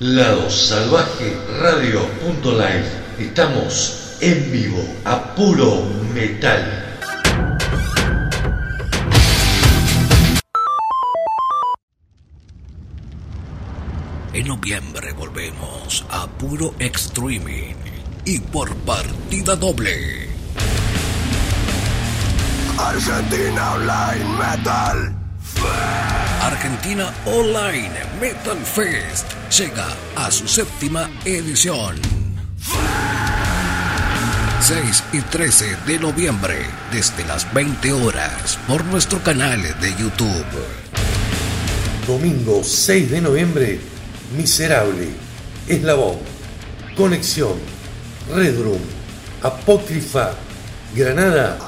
[0.00, 2.84] Lado Salvaje Radio.live.
[3.18, 6.84] Estamos en vivo a puro metal.
[14.32, 17.74] En noviembre volvemos a puro streaming
[18.24, 20.28] y por partida doble.
[22.78, 25.18] Argentina Online Metal.
[26.42, 27.90] Argentina Online
[28.20, 29.86] Metal Fest llega
[30.16, 31.96] a su séptima edición.
[34.60, 36.58] 6 y 13 de noviembre,
[36.92, 40.44] desde las 20 horas, por nuestro canal de YouTube.
[42.06, 43.80] Domingo 6 de noviembre,
[44.36, 45.08] Miserable,
[45.66, 46.18] Eslabón,
[46.96, 47.54] Conexión,
[48.34, 48.80] Red Room,
[49.42, 50.32] Apócrifa,
[50.94, 51.58] Granada,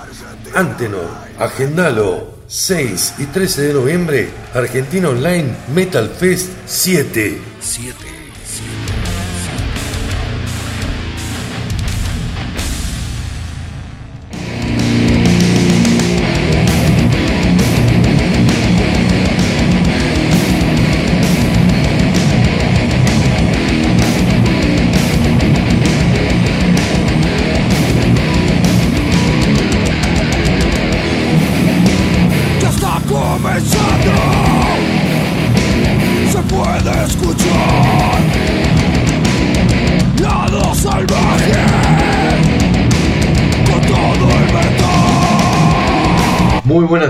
[0.55, 2.30] Antenor, Agendalo.
[2.51, 7.41] 6 y 13 de noviembre, Argentina Online Metal Fest 7.
[7.61, 8.20] 7.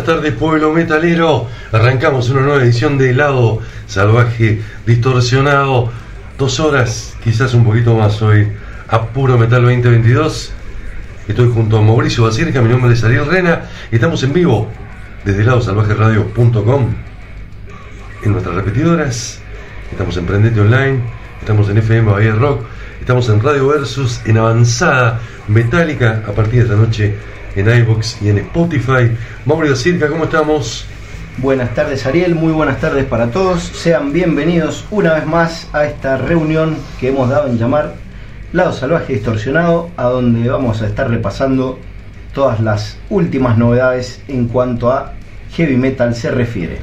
[0.00, 1.46] Buenas tardes, pueblo metalero.
[1.72, 5.90] Arrancamos una nueva edición de Lado Salvaje Distorsionado.
[6.38, 8.50] Dos horas, quizás un poquito más hoy,
[8.88, 10.52] a puro metal 2022.
[11.28, 13.64] Estoy junto a Mauricio Basirca, mi nombre es Ariel Rena.
[13.90, 14.68] Estamos en vivo
[15.22, 16.94] desde ladosalvajeradio.com
[18.22, 19.38] en nuestras repetidoras.
[19.92, 21.00] Estamos en Prendete Online,
[21.40, 22.64] estamos en FM Bahía Rock,
[23.00, 27.16] estamos en Radio Versus, en Avanzada Metálica a partir de esta noche
[27.56, 29.10] en iBox y en Spotify.
[29.44, 30.86] Mauricio Basirca, ¿cómo estamos?
[31.38, 33.62] Buenas tardes Ariel, muy buenas tardes para todos.
[33.62, 37.94] Sean bienvenidos una vez más a esta reunión que hemos dado en llamar
[38.52, 41.78] Lado Salvaje Distorsionado, a donde vamos a estar repasando
[42.34, 45.14] todas las últimas novedades en cuanto a
[45.52, 46.78] heavy metal se refiere.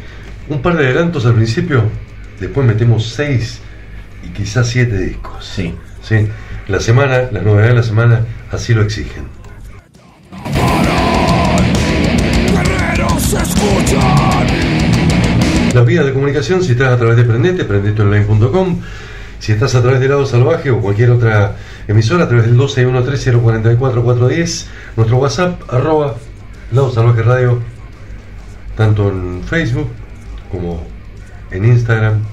[0.50, 1.83] Un par de adelantos al principio,
[2.39, 3.59] después metemos seis
[4.23, 5.45] y quizás siete discos.
[5.45, 5.73] Sí.
[6.01, 6.25] Sí,
[6.69, 9.37] la semana, las novedades de la semana así lo exigen.
[15.74, 18.80] Las vías de comunicación, si estás a través de Prendete, prendeteonline.com,
[19.38, 21.56] si estás a través de Lado Salvaje o cualquier otra
[21.88, 24.66] emisora, a través del 1213044410,
[24.96, 26.16] nuestro WhatsApp, arroba
[26.72, 27.59] Lado Salvaje Radio,
[28.75, 29.90] tanto en Facebook
[30.52, 30.84] como
[31.52, 32.24] en Instagram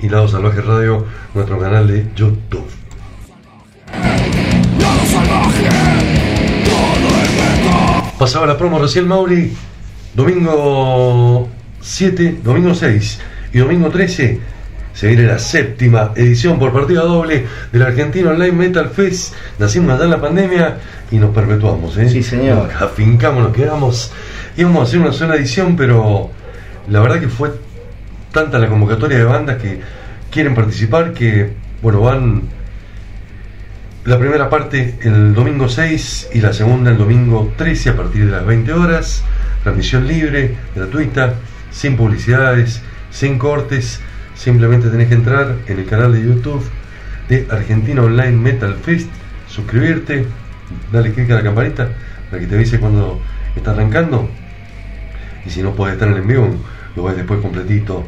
[0.00, 2.66] y Lado Salvaje Radio, nuestro canal de YouTube.
[3.92, 5.77] Lado salvaje.
[8.18, 9.52] Pasaba la promo recién Mauri,
[10.12, 11.48] domingo
[11.80, 13.20] 7, domingo 6
[13.52, 14.40] y domingo 13
[14.92, 19.34] se viene la séptima edición por partida doble del Argentino Online Metal Fest.
[19.60, 20.78] Nacimos allá en la pandemia
[21.12, 22.08] y nos perpetuamos, ¿eh?
[22.08, 22.68] Sí, señor.
[22.72, 24.12] Nos afincamos, nos quedamos.
[24.56, 26.30] Íbamos a hacer una sola edición, pero
[26.88, 27.52] la verdad que fue
[28.32, 29.80] tanta la convocatoria de bandas que
[30.32, 32.42] quieren participar que, bueno, van
[34.08, 38.32] la primera parte el domingo 6 y la segunda el domingo 13 a partir de
[38.32, 39.22] las 20 horas.
[39.62, 41.34] Transmisión libre, gratuita,
[41.70, 42.80] sin publicidades,
[43.10, 44.00] sin cortes.
[44.34, 46.64] Simplemente tenés que entrar en el canal de YouTube
[47.28, 49.10] de Argentina Online Metal Fest,
[49.48, 50.26] suscribirte,
[50.92, 51.88] dale clic a la campanita
[52.30, 53.20] para que te avise cuando
[53.56, 54.30] está arrancando.
[55.44, 56.56] Y si no podés estar en el en vivo,
[56.96, 58.06] lo ves después completito.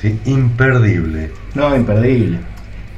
[0.00, 0.18] ¿sí?
[0.24, 1.30] Imperdible.
[1.54, 2.38] No, imperdible.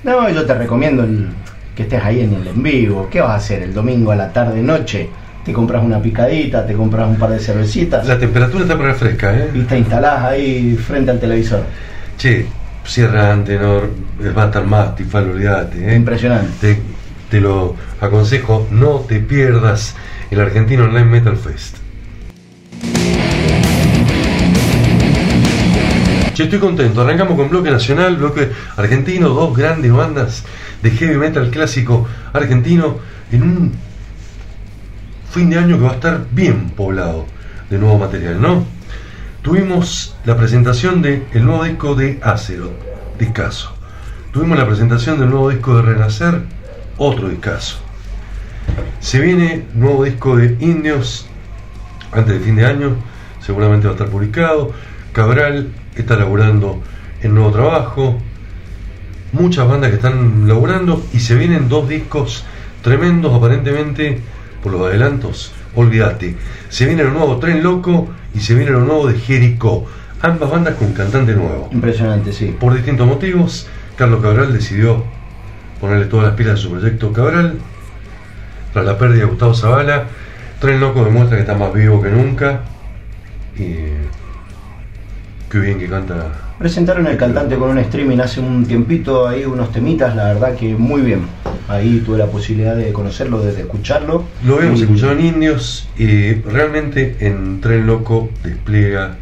[0.05, 1.29] No, yo te recomiendo el-
[1.75, 3.09] que estés ahí en el en vivo.
[3.11, 5.09] ¿Qué vas a hacer el domingo a la tarde noche?
[5.45, 9.35] Te compras una picadita, te compras un par de cervecitas La temperatura está para fresca,
[9.35, 9.51] ¿eh?
[9.55, 11.65] y te instalás ahí frente al televisor.
[12.19, 12.47] Che,
[12.85, 13.91] cierra Antenor,
[14.37, 15.97] va a estar más, Tifal, olvídate, ¿eh?
[15.97, 16.51] Impresionante.
[16.61, 16.83] Te,
[17.31, 19.95] te lo aconsejo, no te pierdas
[20.31, 21.79] el Argentino Online Metal Fest.
[26.35, 27.01] Che, estoy contento.
[27.01, 30.45] Arrancamos con bloque nacional, bloque argentino, dos grandes bandas
[30.83, 32.99] de heavy metal clásico argentino
[33.33, 33.73] en un
[35.31, 37.27] fin de año que va a estar bien poblado
[37.69, 38.65] de nuevo material, ¿no?
[39.43, 42.73] Tuvimos la presentación del nuevo disco de Acero,
[43.19, 43.73] discaso.
[44.33, 46.43] Tuvimos la presentación del nuevo disco de Renacer,
[46.99, 47.79] otro discaso.
[49.01, 51.27] Se viene nuevo disco de Indios
[52.13, 52.97] antes del fin de año,
[53.41, 54.73] seguramente va a estar publicado.
[55.13, 56.83] Cabral está laburando
[57.23, 58.19] en nuevo trabajo.
[59.33, 62.45] Muchas bandas que están laburando y se vienen dos discos
[62.83, 64.21] tremendos aparentemente
[64.63, 65.53] por los adelantos.
[65.75, 66.37] Olvídate,
[66.69, 69.87] se viene lo nuevo Tren Loco y se viene lo nuevo de Jericó.
[70.23, 71.69] Ambas bandas con cantante nuevo.
[71.73, 72.55] Impresionante, sí.
[72.59, 73.67] Por distintos motivos,
[73.97, 75.05] Carlos Cabral decidió
[75.81, 77.59] ponerle todas las pilas a su proyecto Cabral.
[78.73, 80.05] Tras la pérdida de Gustavo Zavala,
[80.61, 82.61] Tren Loco demuestra que está más vivo que nunca.
[83.57, 83.77] Y
[85.51, 86.50] qué bien que canta.
[86.61, 90.75] Presentaron el cantante con un streaming hace un tiempito, ahí unos temitas, la verdad que
[90.75, 91.23] muy bien.
[91.69, 94.27] Ahí tuve la posibilidad de conocerlo, de escucharlo.
[94.45, 99.17] Lo habíamos escuchado en Indios y realmente en Tren Loco despliega,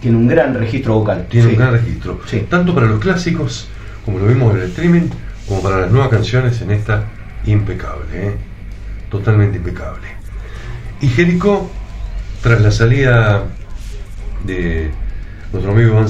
[0.00, 1.26] Tiene un gran registro vocal.
[1.28, 1.52] tiene sí.
[1.52, 2.20] un gran registro.
[2.24, 2.46] Sí.
[2.48, 3.68] Tanto para los clásicos,
[4.06, 5.10] como lo vimos en el streaming,
[5.46, 7.10] como para las nuevas canciones en esta
[7.44, 8.34] impecable, ¿eh?
[9.10, 10.08] totalmente impecable.
[11.02, 11.70] Y Jericó,
[12.42, 13.42] tras la salida
[14.46, 14.90] de
[15.52, 16.06] nuestro amigo Iván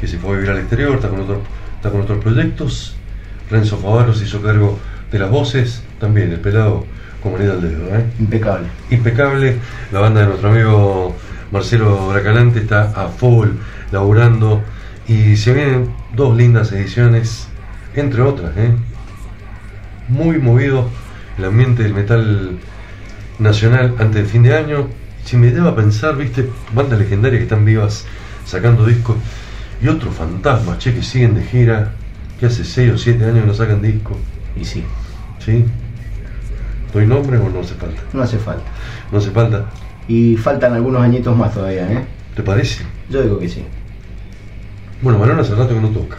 [0.00, 1.42] que se fue a vivir al exterior, está con, otro-
[1.76, 2.96] está con otros proyectos,
[3.50, 4.78] Renzo Favaro se hizo cargo
[5.10, 6.84] de las voces, también el pelado
[7.22, 7.96] como anillo al dedo.
[7.96, 8.04] ¿eh?
[8.20, 8.68] Impecable.
[8.90, 9.56] impecable.
[9.90, 11.16] La banda de nuestro amigo
[11.50, 13.48] Marcelo Bracalante está a full,
[13.90, 14.62] laburando.
[15.08, 17.48] Y se vienen dos lindas ediciones,
[17.96, 18.52] entre otras.
[18.56, 18.70] ¿eh?
[20.08, 20.88] Muy movido
[21.38, 22.58] el ambiente del metal
[23.38, 24.88] nacional antes del fin de año.
[25.28, 28.06] Si me deba pensar, viste, bandas legendarias que están vivas
[28.46, 29.16] sacando discos.
[29.82, 31.92] Y otros fantasmas, che, que siguen de gira,
[32.40, 34.16] que hace 6 o 7 años que no sacan discos.
[34.58, 34.82] Y sí,
[35.38, 35.66] ¿Sí?
[36.94, 38.00] ¿Doy nombre o no hace falta?
[38.14, 38.64] no hace falta.
[39.12, 39.66] No hace falta.
[40.08, 42.06] Y faltan algunos añitos más todavía, ¿eh?
[42.34, 42.86] ¿Te parece?
[43.10, 43.62] Yo digo que sí.
[45.02, 46.16] Bueno, Marón hace rato que no toca.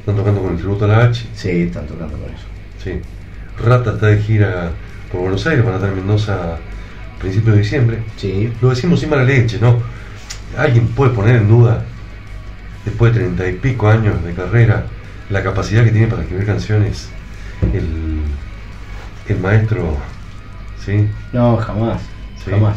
[0.00, 1.26] Están tocando con el tributo a la H.
[1.34, 2.44] Sí, están tocando con eso.
[2.84, 3.00] Sí.
[3.64, 4.70] Rata está de gira
[5.10, 6.73] por Buenos Aires, van a estar en Mendoza a
[7.24, 7.98] principios de diciembre.
[8.16, 9.78] Sí, Lo decimos sin mala leche, ¿no?
[10.56, 11.84] Alguien puede poner en duda,
[12.84, 14.86] después de treinta y pico años de carrera,
[15.30, 17.08] la capacidad que tiene para escribir canciones
[17.72, 18.20] el,
[19.28, 19.96] el maestro,
[20.84, 21.08] ¿sí?
[21.32, 22.02] no, jamás,
[22.44, 22.50] Sí.
[22.50, 22.76] jamás.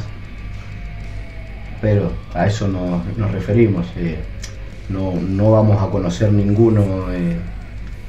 [1.81, 3.85] Pero a eso nos, nos referimos.
[3.97, 4.17] eh,
[4.89, 7.35] no, no vamos a conocer ninguno, eh,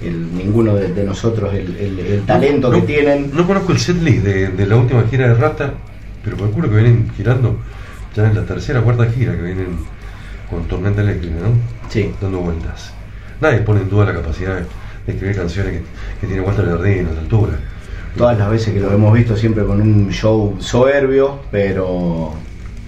[0.00, 3.30] el, ninguno de, de nosotros el, el- el talento No- que tienen.
[3.34, 5.74] No conozco el setlist de, de la última gira de Rata,
[6.24, 7.56] pero calculo que vienen girando
[8.14, 9.78] ya en la tercera cuarta gira que vienen
[10.50, 11.50] con Tormenta Eléctrica, ¿no?
[11.90, 12.92] Sí, Dando vueltas.
[13.40, 15.82] Nadie pone en duda la capacidad de escribir canciones que,
[16.20, 17.52] que tiene Walter Jardín a esa altura.
[18.16, 22.34] todas las veces que lo hemos visto siempre con un show soberbio, pero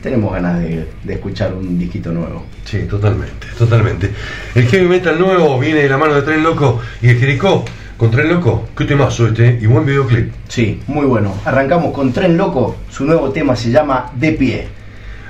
[0.03, 2.45] tenemos ganas de, de escuchar un disquito nuevo.
[2.65, 4.11] Sí, totalmente, totalmente.
[4.55, 7.65] El heavy metal nuevo viene de la mano de Tren Loco y el Jericó
[8.01, 8.67] con Tren Loco.
[8.75, 10.33] Qué temazo este y buen videoclip.
[10.49, 11.35] Sí, muy bueno.
[11.45, 14.69] Arrancamos con Tren Loco, su nuevo tema se llama De Pie.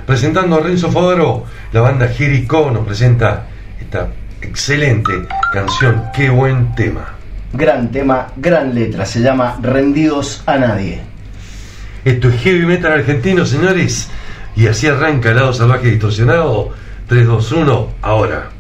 [0.07, 3.49] Presentando a Renzo Fodoro, la banda Jericó nos presenta
[3.81, 5.11] esta excelente
[5.53, 6.05] canción.
[6.15, 7.09] Qué buen tema.
[7.53, 11.01] Gran tema, gran letra, se llama Rendidos a Nadie.
[12.05, 14.09] Esto es heavy metal argentino, señores.
[14.55, 16.71] Y así arranca el lado salvaje distorsionado.
[17.09, 18.60] 3, 2, 1, ahora.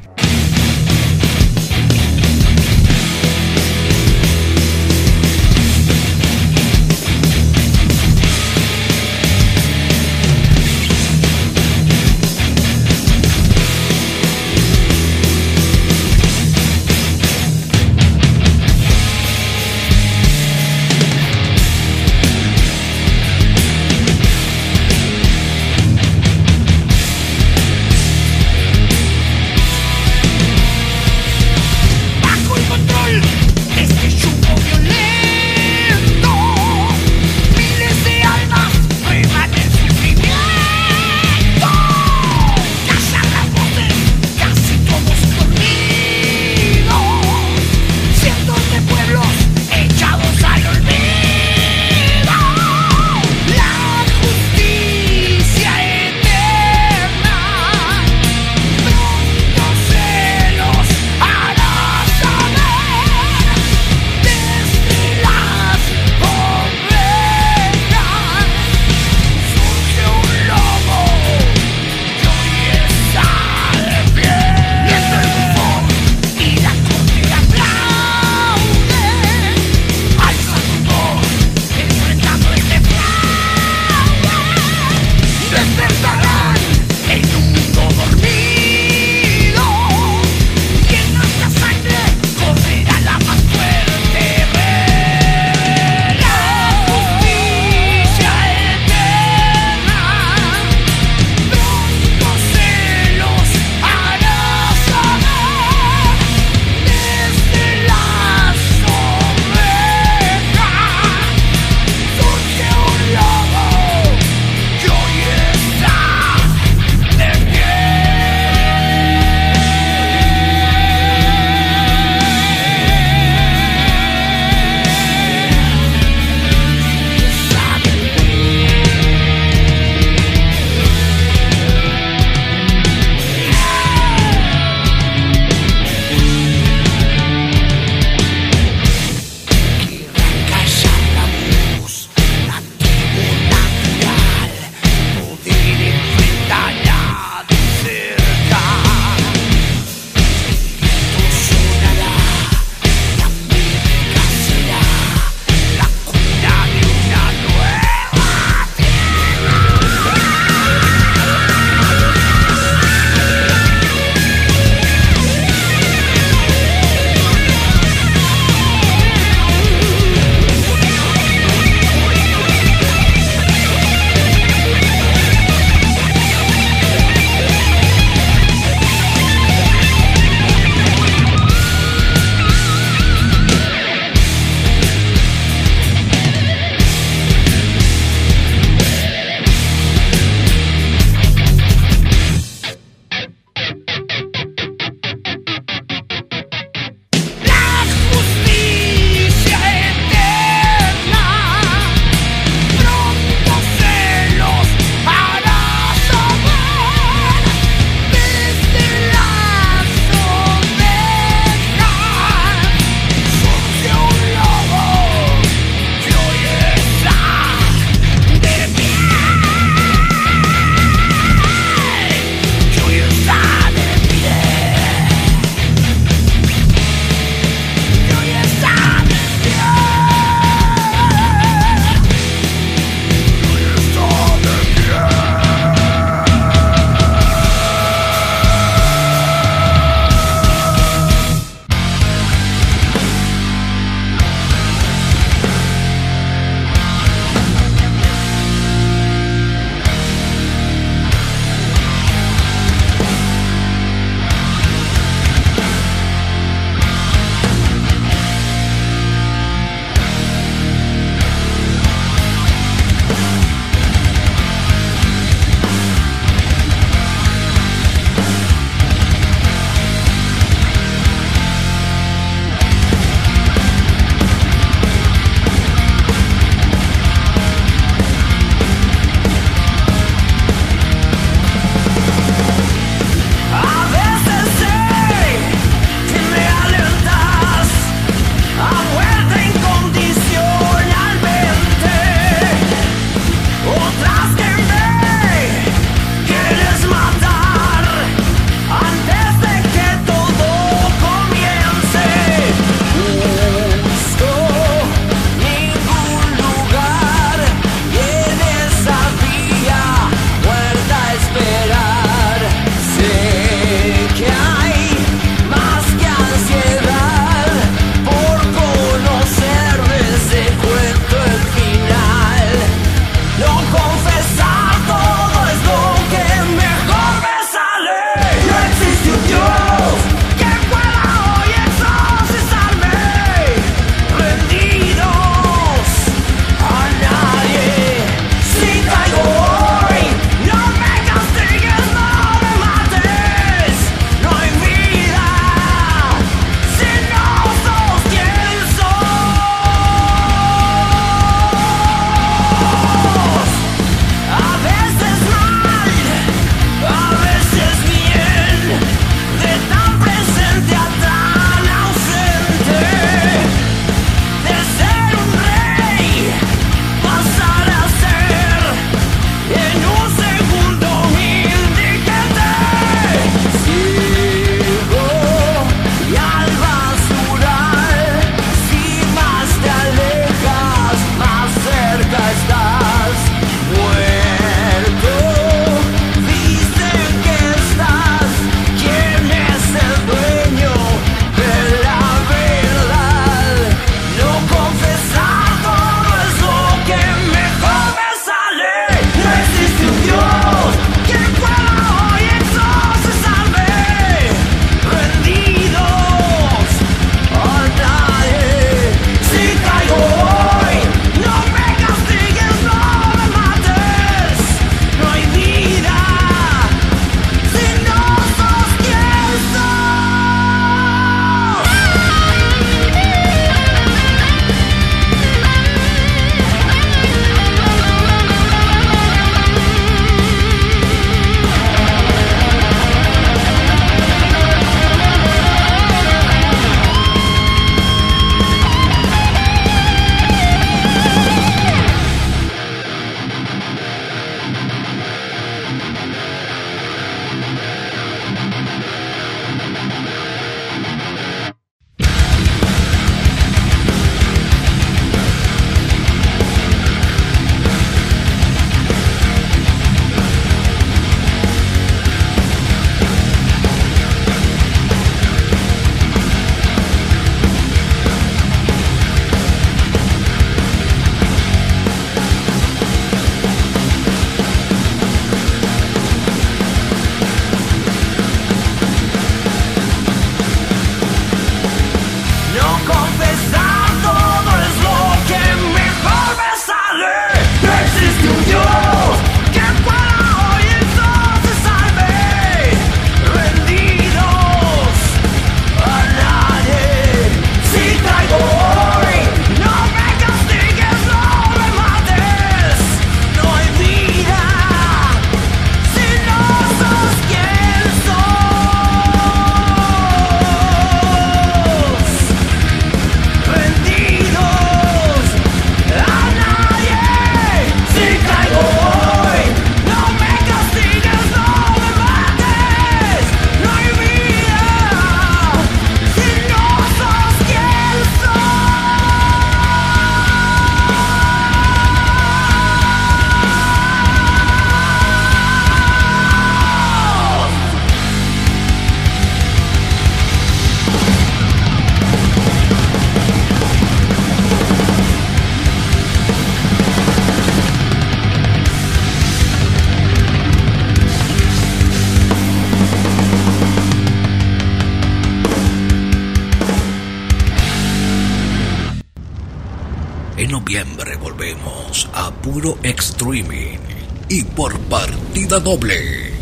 [565.58, 566.32] Doble.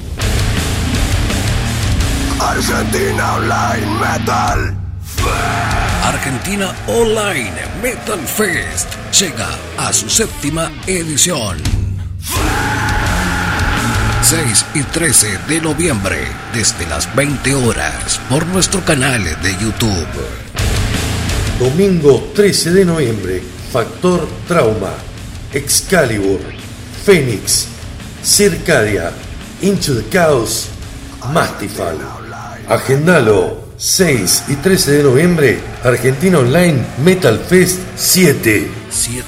[2.39, 4.77] Argentina Online Metal.
[6.05, 11.57] Argentina Online Metal Fest llega a su séptima edición.
[14.23, 16.19] 6 y 13 de noviembre,
[16.53, 20.07] desde las 20 horas, por nuestro canal de YouTube.
[21.59, 23.43] Domingo 13 de noviembre,
[23.73, 24.93] Factor Trauma,
[25.53, 26.41] Excalibur,
[27.05, 27.68] Phoenix,
[28.29, 29.11] Circadia,
[29.63, 30.69] Into the Chaos,
[31.33, 31.97] Mastifal.
[32.69, 38.71] Agendalo 6 y 13 de noviembre, Argentina Online Metal Fest 7.
[38.91, 39.25] 7.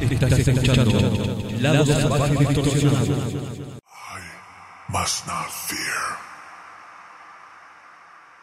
[0.00, 3.14] Estás escuchando Lado Salvaje Distorsionado.
[4.88, 6.18] Must not fear.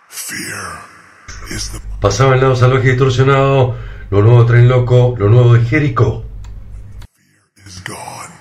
[0.07, 0.79] Fear
[1.51, 3.75] is the Pasaba el lado salvaje distorsionado,
[4.10, 6.24] lo nuevo de Tren Loco, lo nuevo de Jericho.
[7.65, 8.32] is gone.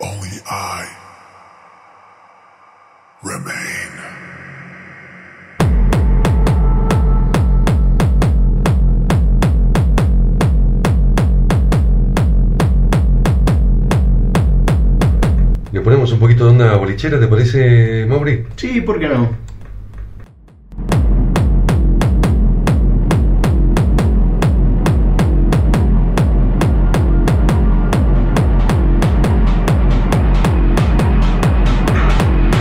[0.00, 0.84] Only I
[3.22, 3.88] remain.
[15.72, 18.46] Le ponemos un poquito de onda bolichera, ¿te parece, Mauri?
[18.56, 19.47] Sí, ¿por qué no?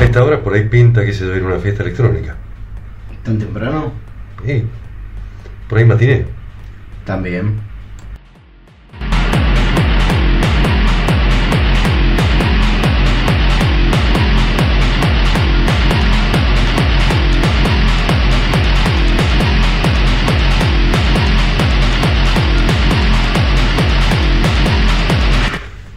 [0.07, 2.35] Esta hora por ahí pinta que se ir a una fiesta electrónica.
[3.23, 3.91] ¿Tan temprano?
[4.45, 4.65] Sí.
[5.67, 6.25] Por ahí matiné.
[7.03, 7.59] También.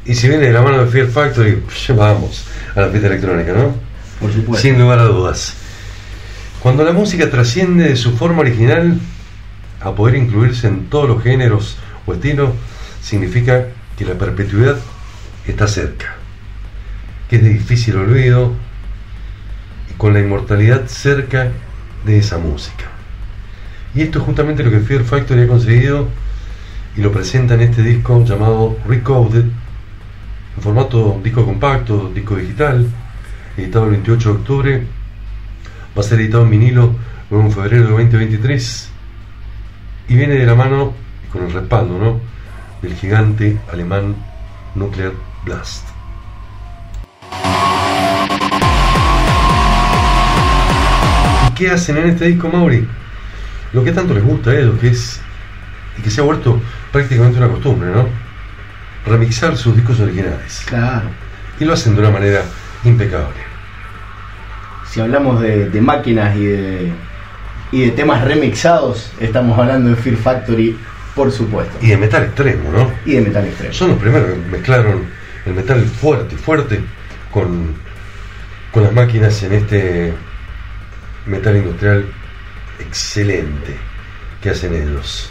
[0.04, 3.52] Y si viene de la mano de Fear Factory, pues, vamos a la fiesta electrónica,
[3.52, 3.89] ¿no?
[4.56, 5.54] Sin lugar a dudas.
[6.62, 8.98] Cuando la música trasciende de su forma original
[9.80, 12.50] a poder incluirse en todos los géneros o estilos,
[13.02, 14.76] significa que la perpetuidad
[15.46, 16.16] está cerca,
[17.30, 18.52] que es de difícil olvido
[19.90, 21.52] y con la inmortalidad cerca
[22.04, 22.84] de esa música.
[23.94, 26.08] Y esto es justamente lo que Fear Factory ha conseguido
[26.94, 32.86] y lo presenta en este disco llamado Recoded, en formato disco compacto, disco digital,
[33.60, 34.86] editado el 28 de octubre,
[35.96, 36.94] va a ser editado en vinilo
[37.30, 38.90] en febrero de 2023
[40.08, 40.92] y viene de la mano
[41.30, 42.20] con el respaldo ¿no?
[42.82, 44.16] del gigante alemán
[44.74, 45.12] Nuclear
[45.44, 45.86] Blast.
[51.48, 52.86] ¿Y qué hacen en este disco, Mauri?
[53.72, 55.20] Lo que tanto les gusta a ellos, que es
[55.98, 58.08] y que se ha vuelto prácticamente una costumbre, ¿no?
[59.06, 60.62] Remixar sus discos originales.
[60.66, 61.08] Claro.
[61.58, 62.42] Y lo hacen de una manera
[62.84, 63.49] impecable.
[64.90, 66.92] Si hablamos de, de máquinas y de,
[67.70, 70.76] y de temas remixados, estamos hablando de Fear Factory,
[71.14, 71.72] por supuesto.
[71.80, 72.90] Y de metal extremo, ¿no?
[73.04, 73.72] Y de Metal Extreme.
[73.72, 75.04] Son los primeros que mezclaron
[75.46, 76.80] el metal fuerte, fuerte,
[77.30, 77.74] con,
[78.72, 80.12] con las máquinas en este
[81.26, 82.06] metal industrial
[82.80, 83.76] excelente
[84.42, 85.30] que hacen ellos.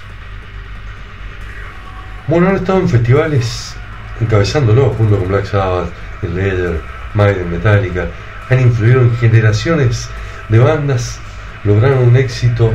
[2.27, 3.75] Bueno, han estado en festivales
[4.21, 5.89] encabezándolo junto con Black Sabbath,
[6.21, 6.79] Slayer,
[7.13, 8.07] Maiden, Metallica.
[8.49, 10.09] Han influido en generaciones
[10.49, 11.19] de bandas,
[11.63, 12.73] lograron un éxito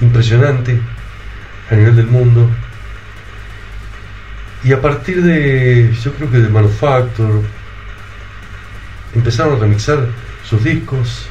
[0.00, 0.80] impresionante
[1.70, 2.48] a nivel del mundo.
[4.62, 7.42] Y a partir de, yo creo que de Manufacture,
[9.14, 10.06] empezaron a remixar
[10.44, 11.28] sus discos.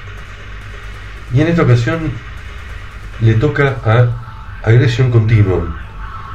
[1.34, 2.12] Y en esta ocasión
[3.22, 5.76] le toca a Aggression Continuum,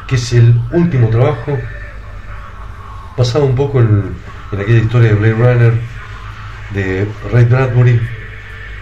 [0.07, 1.59] que es el último trabajo
[3.17, 4.15] basado un poco en,
[4.53, 5.98] en aquella historia de Blade Runner
[6.71, 7.99] de Ray Bradbury,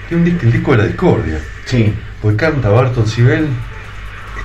[0.09, 1.39] que es un disco, el disco de la discordia.
[1.67, 3.49] Sí, Porque canta Barton Sibel,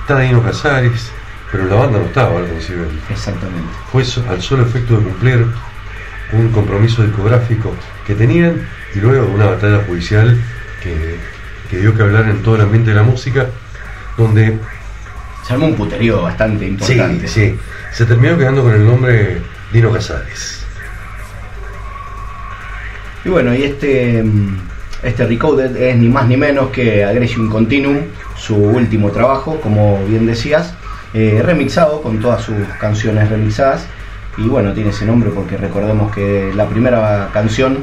[0.00, 1.10] está Dino Casares,
[1.50, 2.88] pero en la banda no estaba Barton Sibel.
[3.10, 3.68] exactamente.
[3.90, 5.46] Fue al solo efecto de cumplir
[6.32, 7.74] un compromiso discográfico
[8.06, 10.36] que tenían y luego una batalla judicial
[10.82, 11.16] que,
[11.70, 13.46] que dio que hablar en todo el ambiente de la música,
[14.16, 14.58] donde
[15.46, 17.28] Se armó un puterío bastante sí, importante.
[17.28, 17.58] sí,
[17.92, 19.38] se terminó quedando con el nombre
[19.72, 20.61] Dino Casares.
[23.24, 24.58] Y bueno, y este, mm,
[25.02, 27.98] este Recoded es ni más ni menos que Aggression Continuum,
[28.36, 30.74] su último trabajo, como bien decías,
[31.14, 33.86] eh, remixado con todas sus canciones remixadas.
[34.36, 37.78] Y bueno, tiene ese nombre porque recordemos que la primera canción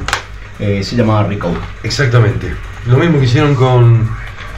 [0.59, 1.57] eh, se llamaba Recode.
[1.83, 2.53] Exactamente.
[2.87, 4.09] lo mismo que hicieron con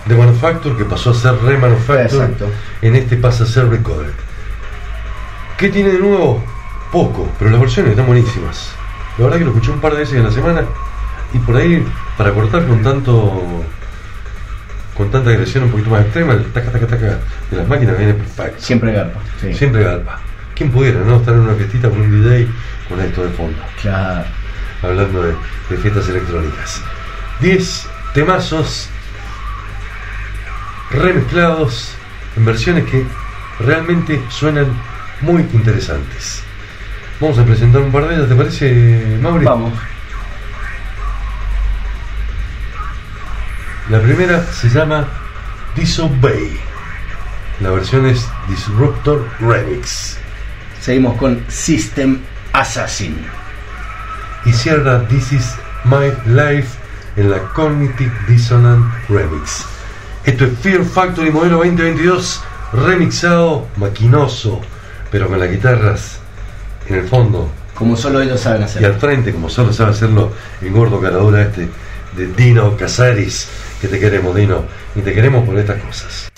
[0.08, 2.04] The Manufacture, que pasó a ser Remanufacture.
[2.04, 2.50] Exacto.
[2.82, 4.14] En este pasa a ser Recorded.
[5.58, 6.44] ¿Qué tiene de nuevo?
[6.92, 8.74] Poco, pero las versiones están buenísimas.
[9.18, 10.64] La verdad que lo escuché un par de veces en la semana
[11.34, 11.86] y por ahí,
[12.18, 13.64] para cortar con tanto
[14.96, 17.06] con tanta agresión un poquito más extrema, el taca taca taca
[17.50, 18.62] de las máquinas viene perfecto.
[18.62, 19.20] Siempre garpa.
[19.40, 19.54] Sí.
[19.54, 20.20] Siempre galpa.
[20.56, 21.16] ¿Quién pudiera, no?
[21.18, 22.48] Estar en una fiestita con un DJ
[22.90, 24.26] con esto de fondo, Claro.
[24.84, 25.34] hablando de,
[25.70, 26.82] de fiestas electrónicas.
[27.40, 28.90] 10 temazos
[30.92, 31.94] remezclados
[32.36, 33.06] en versiones que
[33.60, 34.68] realmente suenan
[35.22, 36.44] muy interesantes.
[37.22, 39.46] Vamos a presentar un par de ellas, ¿te parece, Mauri?
[39.46, 39.74] Vamos.
[43.92, 45.08] La primera se llama
[45.76, 46.60] Disobey.
[47.60, 50.18] La versión es Disruptor Remix.
[50.82, 52.22] Seguimos con System
[52.54, 53.16] Assassin.
[54.46, 56.70] Y cierra This Is My Life
[57.18, 59.64] en la Cognitive Dissonant Remix.
[60.26, 64.60] Esto es Fear Factory modelo 2022 remixado, maquinoso,
[65.12, 66.22] pero con las guitarras
[66.92, 70.72] en el fondo Como solo ellos saben y al frente, como solo sabe hacerlo el
[70.72, 71.68] gordo caradura este
[72.16, 73.48] de Dino Casaris.
[73.80, 74.64] Que te queremos, Dino,
[74.96, 76.31] y te queremos por estas cosas.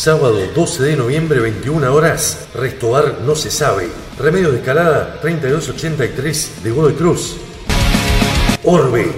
[0.00, 2.46] Sábado 12 de noviembre, 21 horas.
[2.54, 3.90] Restobar no se sabe.
[4.18, 7.36] Remedio de Escalada, 3283 de Godoy Cruz.
[8.64, 9.12] Orbe.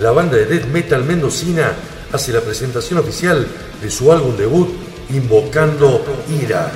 [0.00, 1.70] La banda de death metal mendocina
[2.10, 3.46] hace la presentación oficial
[3.80, 4.70] de su álbum debut,
[5.10, 6.72] Invocando Ira.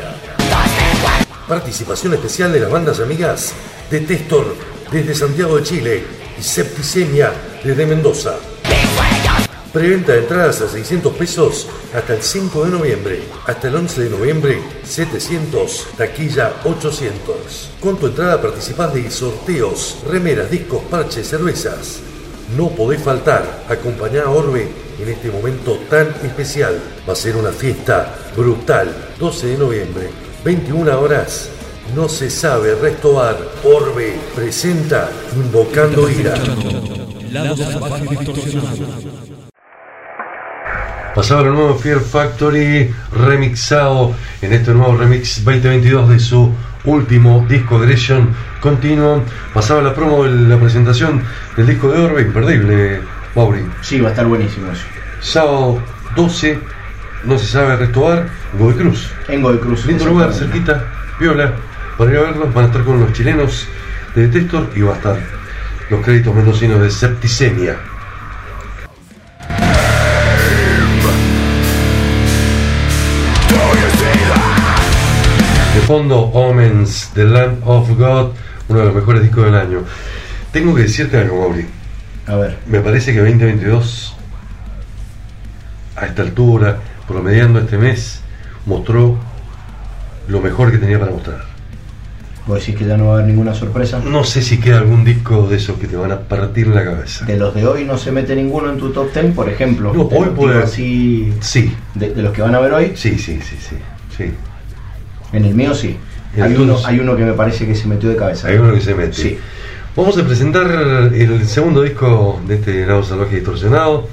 [1.49, 3.55] Participación especial de las bandas amigas
[3.91, 4.55] de Testor
[4.93, 6.05] desde Santiago de Chile
[6.39, 7.33] y Septicemia
[7.65, 8.37] desde Mendoza.
[9.73, 11.67] Preventa de entradas a 600 pesos
[11.99, 13.23] hasta el 5 de noviembre.
[13.47, 15.89] Hasta el 11 de noviembre, 700.
[15.97, 17.71] Taquilla 800.
[17.81, 21.99] Con tu entrada participás de sorteos, remeras, discos, parches, cervezas.
[22.57, 23.65] No podés faltar.
[23.69, 24.69] Acompañá a Orbe
[25.01, 26.79] en este momento tan especial.
[27.07, 28.95] Va a ser una fiesta brutal.
[29.19, 30.11] 12 de noviembre,
[30.45, 31.51] 21 horas.
[31.97, 33.37] No se sabe restobar.
[33.65, 36.35] Orbe presenta Invocando Ira.
[41.19, 46.55] Pasaba el nuevo Fear Factory remixado en este nuevo remix 2022 de su
[46.85, 49.23] último disco Aggression Continuum.
[49.53, 51.21] Pasaba la promo de la presentación
[51.57, 53.01] del disco de Orbe, imperdible,
[53.35, 53.67] Mauri.
[53.81, 54.85] Sí, va a estar buenísimo eso.
[55.21, 55.83] Sábado
[56.15, 56.61] 12,
[57.25, 59.11] no se sabe restobar, Godoy Cruz.
[59.27, 59.87] En Godoy Cruz.
[59.87, 60.85] Lindo lugar, cerquita,
[61.19, 61.53] viola.
[61.97, 63.67] Para ir a verlos, van a estar con los chilenos
[64.15, 65.19] de Detector y va a estar
[65.91, 67.98] los créditos mendocinos de Septicemia.
[75.89, 78.33] Fondo, Omens, The Land of God,
[78.69, 79.85] uno de los mejores discos del año.
[80.53, 81.65] Tengo que decirte algo, Mauri.
[82.27, 84.15] A ver, Me parece que 2022,
[85.97, 86.77] a esta altura,
[87.07, 88.21] promediando este mes,
[88.67, 89.17] mostró
[90.29, 91.45] lo mejor que tenía para mostrar.
[92.47, 93.99] vos decís que ya no va a haber ninguna sorpresa.
[94.05, 97.25] No sé si queda algún disco de esos que te van a partir la cabeza.
[97.25, 99.95] De los de hoy no se mete ninguno en tu top 10, por ejemplo.
[99.95, 103.41] No, hoy puede- así Sí, de, de los que van a ver hoy, sí, sí,
[103.41, 103.77] sí, sí.
[104.17, 104.31] sí.
[105.33, 105.97] En el mío sí.
[106.37, 108.49] ¿Y Hay uno, hay uno que me parece que se metió de cabeza.
[108.49, 109.13] Hay uno que se mete.
[109.13, 109.39] Sí.
[109.97, 110.67] Vamos a presentar
[111.13, 114.09] el segundo disco de este lado salvaje distorsionado.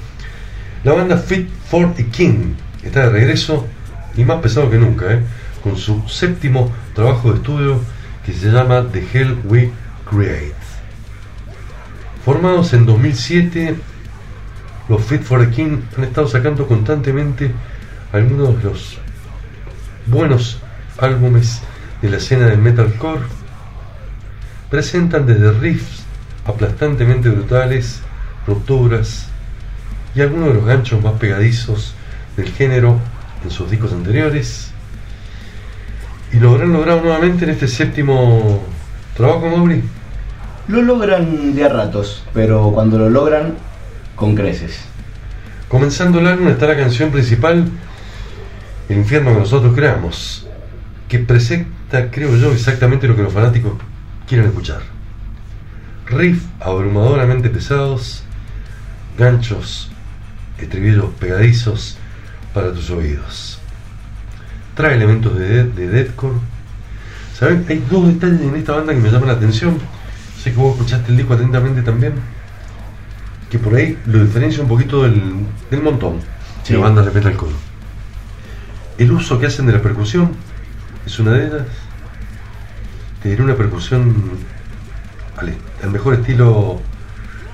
[0.82, 3.66] La banda Fit for the King está de regreso
[4.16, 5.20] y más pesado que nunca, ¿eh?
[5.62, 7.80] con su séptimo trabajo de estudio
[8.24, 9.70] que se llama The Hell We
[10.08, 10.54] Create.
[12.24, 13.76] Formados en 2007,
[14.88, 17.52] los Fit for the King han estado sacando constantemente
[18.12, 18.98] algunos de los
[20.06, 20.60] buenos
[20.98, 21.62] álbumes
[22.02, 23.22] de la escena del metalcore
[24.70, 26.04] presentan desde riffs
[26.44, 28.00] aplastantemente brutales,
[28.46, 29.26] rupturas
[30.14, 31.94] y algunos de los ganchos más pegadizos
[32.36, 32.98] del género
[33.44, 34.70] en sus discos anteriores.
[36.32, 38.62] Y lo habrán logrado nuevamente en este séptimo
[39.16, 39.82] trabajo, Mauri.
[40.68, 43.54] Lo logran de a ratos, pero cuando lo logran,
[44.16, 44.80] con creces.
[45.68, 47.68] Comenzando el álbum está la canción principal,
[48.88, 50.46] El infierno que nosotros creamos,
[51.08, 53.72] que presenta, creo yo, exactamente lo que los fanáticos
[54.26, 54.80] quieren escuchar.
[56.06, 58.22] Riff abrumadoramente pesados,
[59.18, 59.90] ganchos,
[60.58, 61.96] estribillos pegadizos
[62.54, 63.58] para tus oídos.
[64.74, 66.36] Trae elementos de, de deathcore.
[67.38, 67.64] ¿Saben?
[67.68, 69.78] Hay dos detalles en esta banda que me llaman la atención.
[70.42, 72.14] Sé que vos escuchaste el disco atentamente también
[73.50, 75.22] que por ahí lo diferencia un poquito del,
[75.70, 76.18] del montón
[76.64, 76.72] Sí.
[76.72, 77.52] de bandas de metalcore.
[78.98, 80.32] El uso que hacen de la percusión
[81.06, 81.66] es una de ellas.
[83.22, 84.14] Te diré una percusión
[85.36, 86.80] al, mejor estilo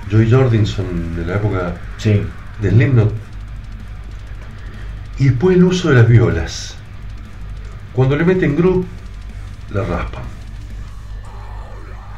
[0.09, 2.21] Joy Jordinson de la época Sí.
[2.61, 3.13] del Slipknot.
[5.19, 6.75] Y después el uso de las violas.
[7.93, 8.85] Cuando le meten groove,
[9.71, 10.23] la raspan.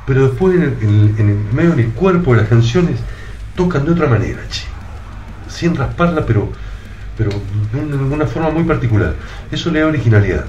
[0.08, 2.98] Pero después en el, en el- en el medio del cuerpo de las canciones
[3.56, 4.64] tocan de otra manera, che.
[5.50, 6.52] Sin rasparla, pero,
[7.18, 7.32] pero
[7.74, 9.16] de una forma muy particular.
[9.52, 10.46] Eso le da originalidad.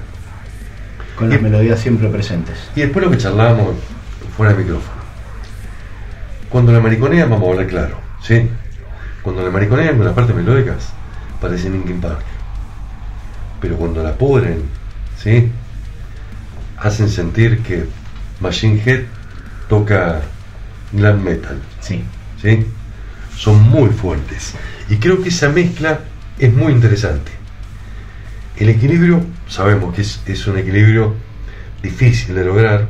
[1.17, 2.57] Con las Y- melodías siempre presentes.
[2.75, 3.75] Y después lo que charlábamos
[4.35, 4.97] fuera de micrófono.
[6.49, 8.49] Cuando la mariconean, vamos a hablar claro, ¿sí?
[9.21, 10.89] Cuando la mariconean con las partes melódicas,
[11.41, 12.21] parece Linkin Park.
[13.59, 14.63] Pero cuando la pudren,
[15.21, 15.51] ¿sí?
[16.77, 17.85] Hacen sentir que
[18.39, 19.01] Machine Head
[19.67, 20.21] toca
[20.93, 22.03] glam metal, Sí.
[22.41, 22.65] ¿sí?
[23.35, 24.53] Son muy fuertes.
[24.89, 25.99] Y creo que esa mezcla
[26.39, 27.31] es muy interesante.
[28.59, 31.13] El equilibrio, sabemos que es, es un equilibrio
[31.83, 32.87] difícil de lograr,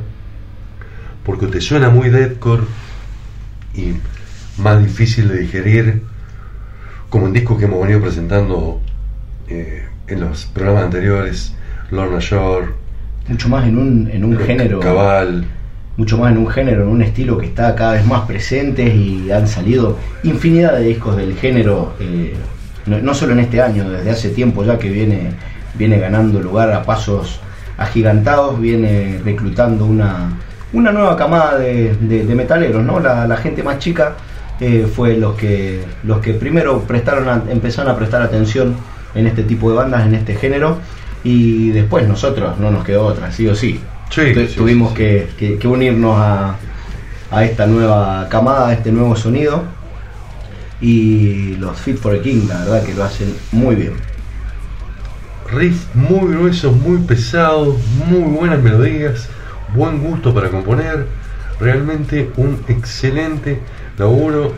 [1.24, 2.62] porque te suena muy deadcore
[3.74, 3.92] y
[4.60, 6.02] más difícil de digerir,
[7.10, 8.80] como en discos que hemos venido presentando
[9.48, 11.54] eh, en los programas anteriores,
[11.90, 12.68] Lorna Shore,
[13.28, 14.80] Mucho más en un, en un género.
[14.80, 15.44] Cabal,
[15.98, 19.30] mucho más en un género, en un estilo que está cada vez más presente y
[19.30, 22.32] han salido infinidad de discos del género, eh,
[22.86, 25.32] no, no solo en este año, desde hace tiempo ya que viene,
[25.78, 27.40] viene ganando lugar a pasos
[27.78, 30.32] agigantados, viene reclutando una,
[30.72, 32.98] una nueva camada de, de- de metaleros, ¿no?
[33.00, 34.14] La, la gente más chica
[34.60, 38.74] eh, fue los que, los que primero prestaron a- empezaron a prestar atención
[39.14, 40.78] en este tipo de bandas, en este género,
[41.24, 43.80] y después nosotros no nos quedó otra, sí o sí.
[44.10, 45.02] Sí, Tu- sí, tuvimos sí, sí.
[45.02, 46.56] Que, que- que unirnos a,
[47.30, 49.62] a esta nueva camada, a este nuevo sonido.
[50.80, 53.92] y los Fit for a King, la verdad que lo hacen muy bien.
[55.52, 57.76] Riff muy gruesos, muy pesados,
[58.06, 59.28] muy buenas melodías,
[59.74, 61.06] buen gusto para componer,
[61.58, 63.60] realmente un excelente
[63.96, 64.54] laburo,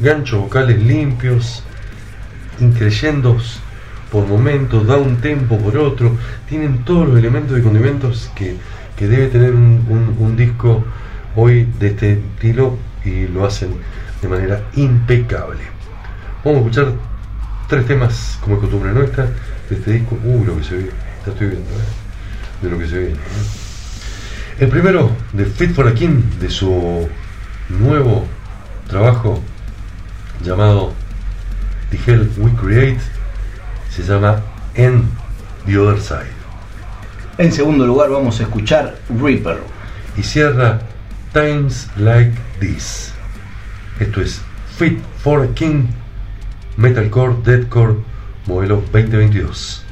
[0.00, 1.62] ganchos vocales limpios,
[2.60, 3.60] increyendos
[4.10, 6.16] por momentos, da un tempo por otro,
[6.48, 8.56] tienen todos los elementos y condimentos que,
[8.96, 10.82] que debe tener un- un disco
[11.34, 13.70] hoy de este estilo y lo hacen
[14.22, 15.60] de manera impecable.
[16.42, 16.92] Vamos a escuchar
[17.68, 19.28] tres temas como es costumbre nuestra
[19.68, 20.18] de este disco.
[20.24, 20.90] Uh, lo que se ve,
[21.24, 23.14] ya estoy viendo, eh, de lo que se viene.
[23.14, 24.60] eh.
[24.60, 27.08] El primero de Fit for a King, de su
[27.68, 28.26] nuevo
[28.88, 29.42] trabajo
[30.42, 30.94] llamado
[31.90, 33.00] The Hell We Create,
[33.90, 34.40] se llama
[34.74, 35.08] En
[35.66, 36.36] the Other Side.
[37.38, 39.58] En segundo lugar vamos a escuchar Reaper.
[40.16, 40.80] Y cierra
[41.34, 43.12] Times Like This.
[44.00, 44.40] Esto es
[44.78, 45.88] Fit for a King,
[46.78, 47.96] Metalcore, Deathcore,
[48.46, 49.84] modelo 2022.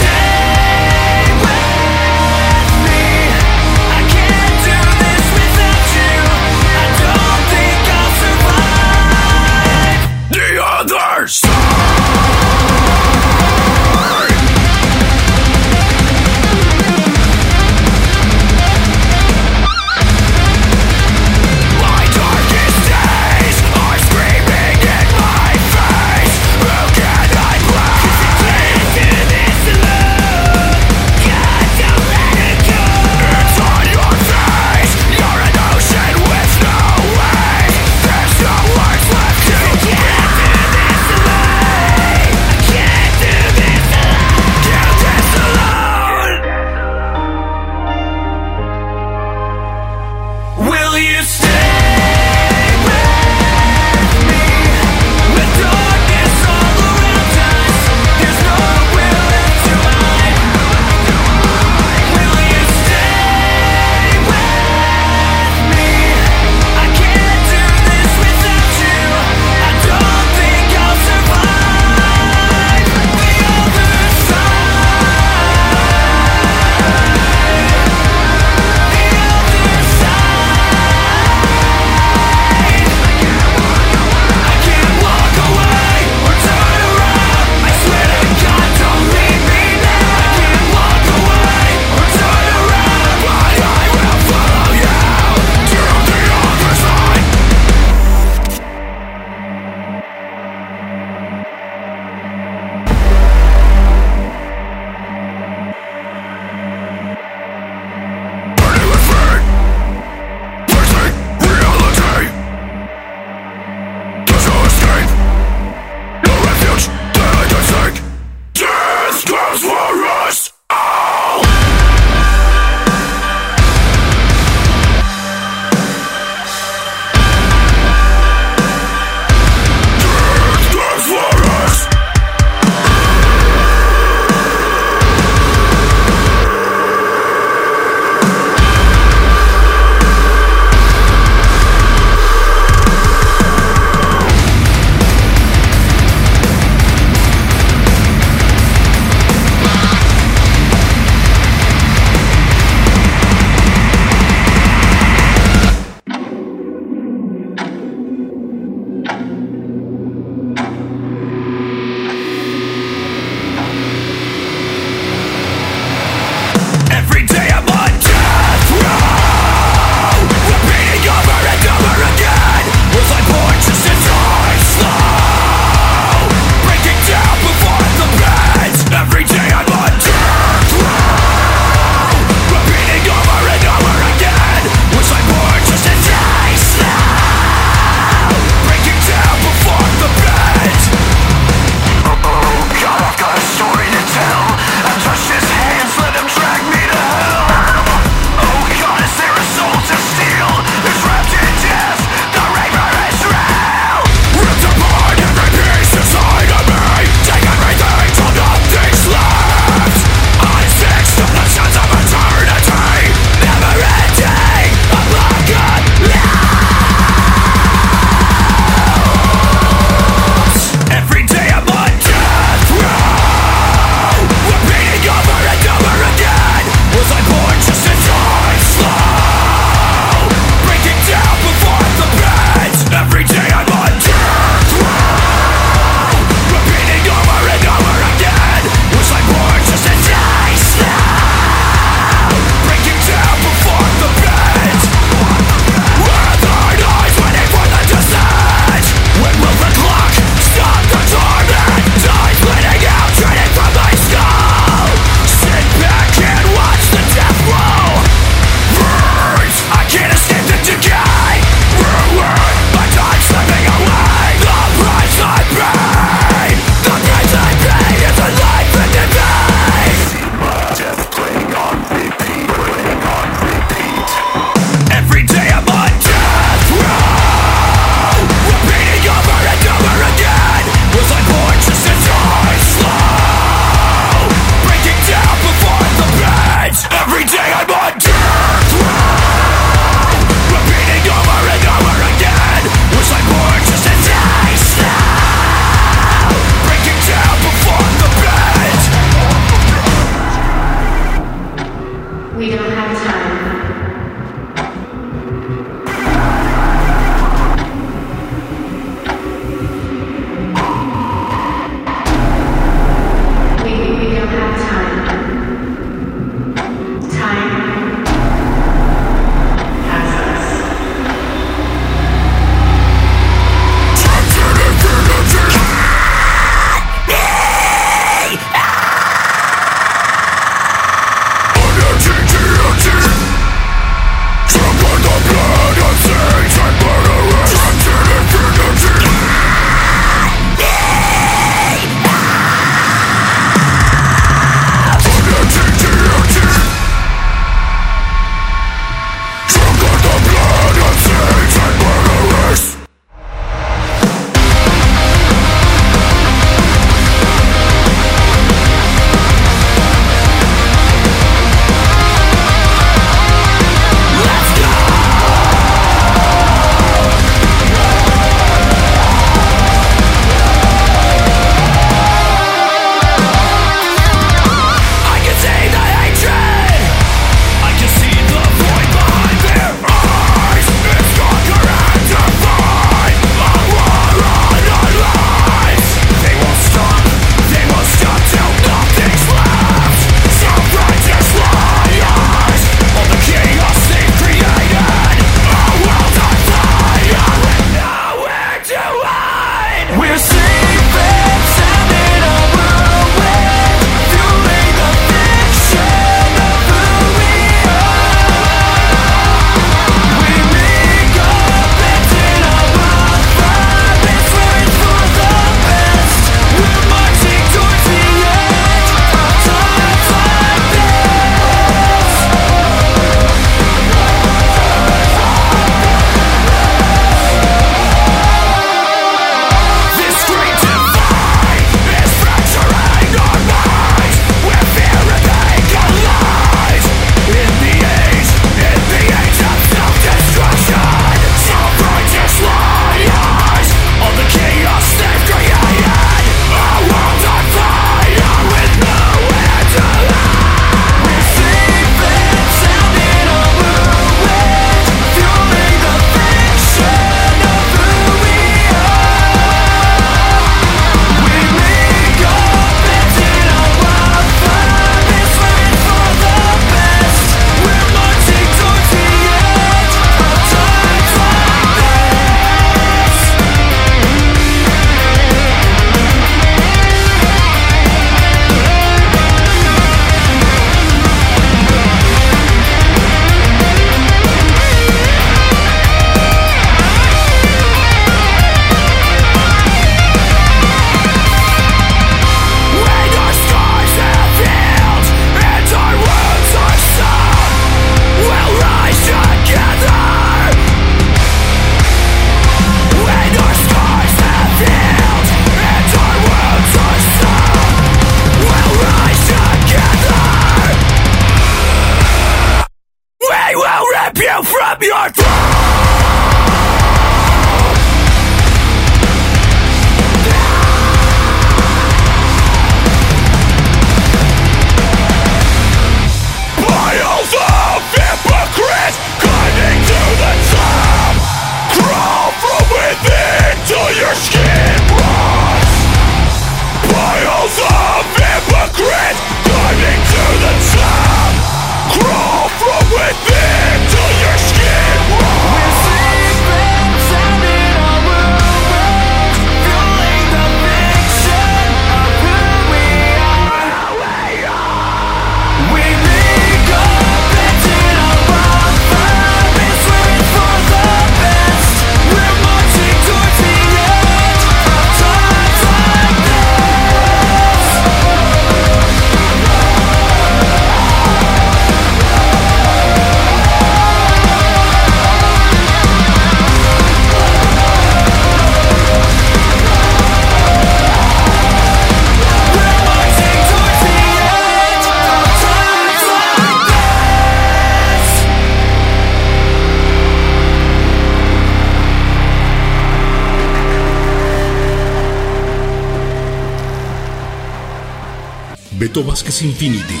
[599.16, 600.00] Beto Vázquez Infinity.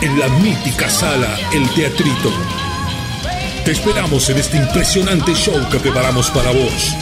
[0.00, 2.32] en la mítica sala El Teatrito.
[3.62, 6.94] Te esperamos en este impresionante show que preparamos para vos.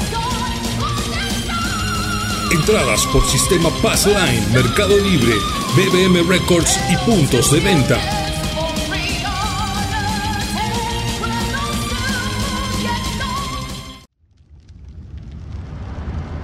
[2.51, 5.35] Entradas por sistema Passline, Mercado Libre,
[5.76, 7.99] BBM Records y puntos de venta.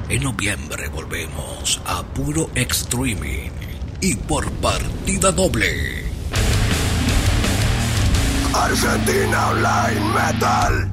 [0.08, 3.67] En noviembre volvemos a puro streaming
[4.00, 6.04] y por partida doble.
[8.54, 10.90] Argentina Online Metal.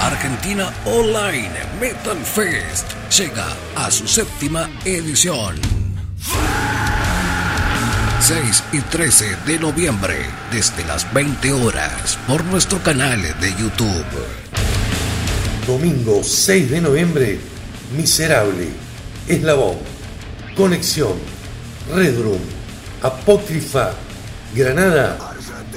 [0.00, 5.56] Argentina Online Metal Fest llega a su séptima edición.
[8.20, 10.14] 6 y 13 de noviembre,
[10.52, 14.04] desde las 20 horas, por nuestro canal de YouTube.
[15.66, 17.40] Domingo 6 de noviembre,
[17.96, 18.68] Miserable,
[19.26, 19.76] Eslabón,
[20.56, 21.14] Conexión,
[21.94, 22.40] Red Room,
[23.02, 23.92] Apócrifa,
[24.54, 25.18] Granada,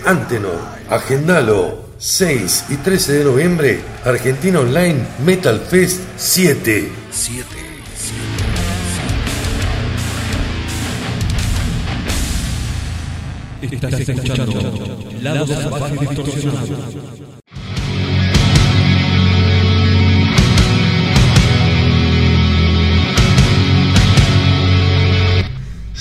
[0.06, 0.60] Antenor,
[0.90, 1.86] Agendalo.
[1.98, 6.92] 6 y 13 de noviembre, Argentina Online Metal Fest 7.
[7.10, 7.46] 7.
[13.62, 17.25] Estás escuchando Lado Salvaje Distorsionado.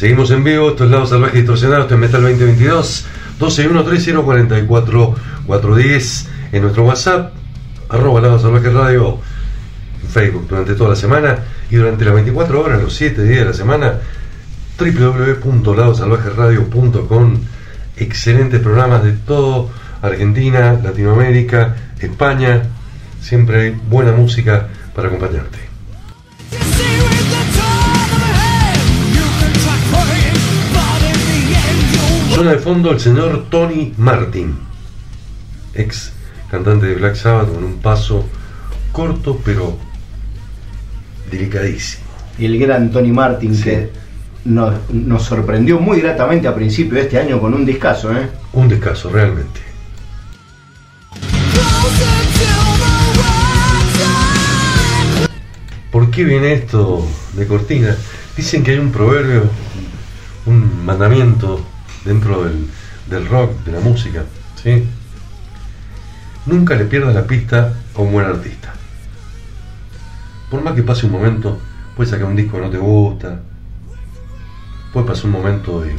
[0.04, 3.06] Seguimos en vivo, esto es Lado Salvaje Distorsionado, esto es Metal 2022,
[3.40, 7.32] 1213044410 en nuestro WhatsApp,
[7.88, 9.16] arroba Lado Salvaje Radio,
[10.02, 11.38] en Facebook durante toda la semana
[11.70, 13.94] y durante las 24 horas, los 7 días de la semana,
[14.78, 17.38] www.ladosalvajeradio.com,
[17.96, 19.70] excelentes programas de todo
[20.02, 22.64] Argentina, Latinoamérica, España,
[23.22, 25.73] siempre hay buena música para acompañarte.
[32.34, 34.56] Suena de fondo el señor Tony Martin,
[35.72, 36.12] ex
[36.50, 38.24] cantante de Black Sabbath, con un paso
[38.90, 39.76] corto pero
[41.30, 42.02] delicadísimo.
[42.36, 43.62] Y el gran Tony Martin Sí.
[43.62, 43.90] que
[44.46, 48.28] nos, nos sorprendió muy gratamente a principio de este año con un discazo, ¿eh?
[48.52, 49.60] Un descaso, realmente.
[55.92, 57.96] ¿Por qué viene esto de cortina?
[58.36, 59.44] Dicen que hay un proverbio,
[60.46, 61.64] un mandamiento
[62.04, 62.68] dentro del,
[63.08, 64.24] del rock, de la música,
[64.62, 64.84] ¿sí?
[66.46, 68.74] Nunca le pierdas la pista a un buen artista.
[70.50, 71.58] Por más que pase un momento,
[71.96, 73.40] puede sacar un disco que no te gusta,
[74.92, 75.96] puede pasar un momento de,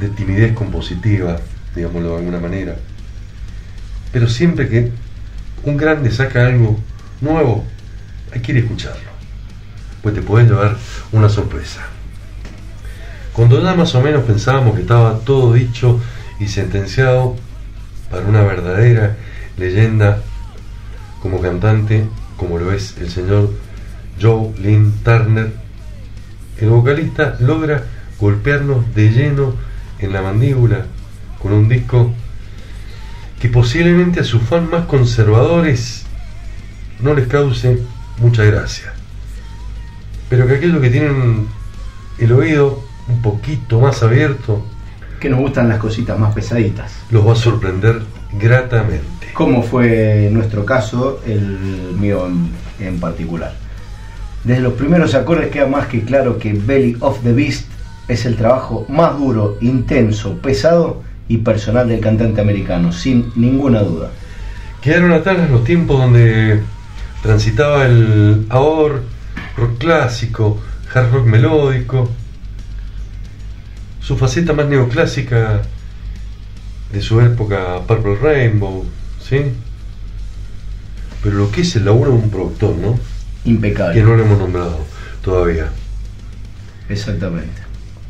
[0.00, 1.38] de timidez compositiva,
[1.74, 2.76] digámoslo de alguna manera.
[4.12, 4.92] Pero siempre que
[5.64, 6.78] un grande saca algo
[7.20, 7.64] nuevo,
[8.32, 9.10] hay que ir a escucharlo.
[10.02, 10.76] Pues te puede llevar
[11.12, 11.86] una sorpresa.
[13.36, 16.00] Cuando ya más o menos pensábamos que estaba todo dicho
[16.40, 17.36] y sentenciado
[18.10, 19.14] para una verdadera
[19.58, 20.22] leyenda
[21.20, 22.08] como cantante,
[22.38, 23.52] como lo es el señor
[24.18, 25.52] Joe Lynn Turner,
[26.58, 27.84] el vocalista logra
[28.18, 29.52] golpearnos de lleno
[29.98, 30.86] en la mandíbula
[31.38, 32.14] con un disco
[33.38, 36.06] que posiblemente a sus fans más conservadores
[37.00, 37.82] no les cause
[38.16, 38.94] mucha gracia.
[40.30, 41.48] Pero que aquellos que tienen
[42.18, 44.64] el oído un poquito más abierto
[45.20, 46.92] Que nos gustan las cositas más pesaditas.
[47.10, 48.02] los va a sorprender
[48.38, 49.28] gratamente.
[49.32, 52.50] Como fue nuestro caso, el mío en,
[52.86, 53.54] en particular.
[54.44, 57.66] Desde los primeros acordes queda más que claro que Belly of the Beast
[58.08, 64.10] es el trabajo más duro, intenso, pesado y personal del cantante americano, sin ninguna duda.
[64.80, 66.60] Quedaron atrás los tiempos donde
[67.22, 69.02] transitaba el ahor,
[69.56, 70.58] rock clásico,
[70.94, 72.08] hard rock melódico,
[74.06, 75.62] su faceta más neoclásica
[76.92, 78.84] de su época Purple Rainbow,
[79.20, 79.38] ¿sí?
[81.24, 83.00] Pero lo que es el laburo de un productor, ¿no?
[83.44, 83.94] Impecable.
[83.94, 84.78] Que no lo hemos nombrado
[85.22, 85.70] todavía.
[86.88, 87.62] Exactamente.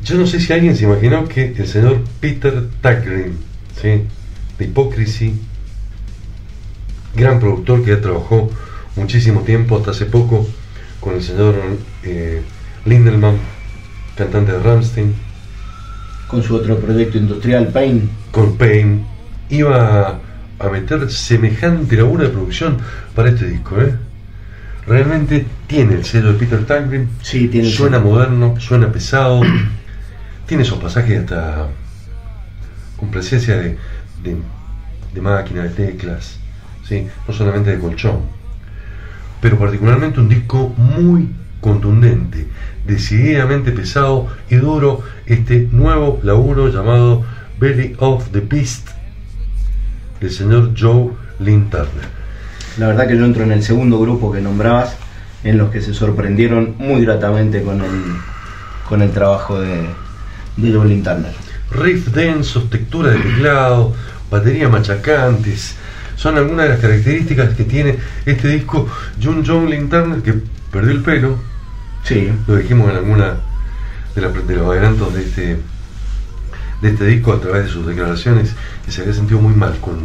[0.03, 3.35] Yo no sé si alguien se imaginó que el señor Peter Tägtgren,
[3.81, 4.03] ¿sí?
[4.59, 5.33] de Hypocrisy,
[7.15, 8.51] gran productor que ya trabajó
[8.95, 10.47] muchísimo tiempo, hasta hace poco,
[10.99, 11.55] con el señor
[12.03, 12.43] eh,
[12.85, 13.37] Lindelman,
[14.15, 15.26] cantante de Rammstein,
[16.27, 19.05] Con su otro proyecto industrial, Pain, con Pain,
[19.49, 20.19] iba
[20.59, 22.77] a meter semejante laburo de producción
[23.15, 23.79] para este disco.
[23.81, 23.95] ¿eh?
[24.85, 29.41] Realmente tiene el sello de Peter Tägtgren, sí, tiene suena moderno, suena pesado,
[30.47, 31.67] tiene esos pasajes hasta
[32.97, 33.77] con presencia de,
[34.23, 34.37] de,
[35.13, 36.39] de máquina, de teclas,
[36.83, 37.07] ¿sí?
[37.27, 38.21] no solamente de colchón,
[39.41, 41.29] pero particularmente un disco muy,
[41.61, 42.47] contundente,
[42.87, 47.25] decididamente pesado y duro este nuevo laburo llamado
[47.59, 48.89] Belly of the Beast
[50.19, 52.17] del señor Joe Lynn Turner.
[52.77, 54.95] La verdad que yo entro en el segundo grupo que nombrabas,
[55.43, 58.03] en los que se sorprendieron muy gratamente con el,
[58.87, 59.85] con el trabajo de,
[60.57, 61.33] de Joe Lynn Turner.
[61.71, 63.93] Riff densos, textura de teclado,
[64.31, 65.75] batería machacantes,
[66.15, 68.89] son algunas de las características que tiene este disco
[69.21, 70.33] John John Lynn Turner que
[70.71, 71.37] perdió el pelo,
[72.03, 73.35] Sí, lo dijimos en alguna
[74.15, 75.59] de, la- de los adelantos de este
[76.81, 78.53] de este disco a través de sus declaraciones
[78.85, 79.97] que se había sentido muy mal con,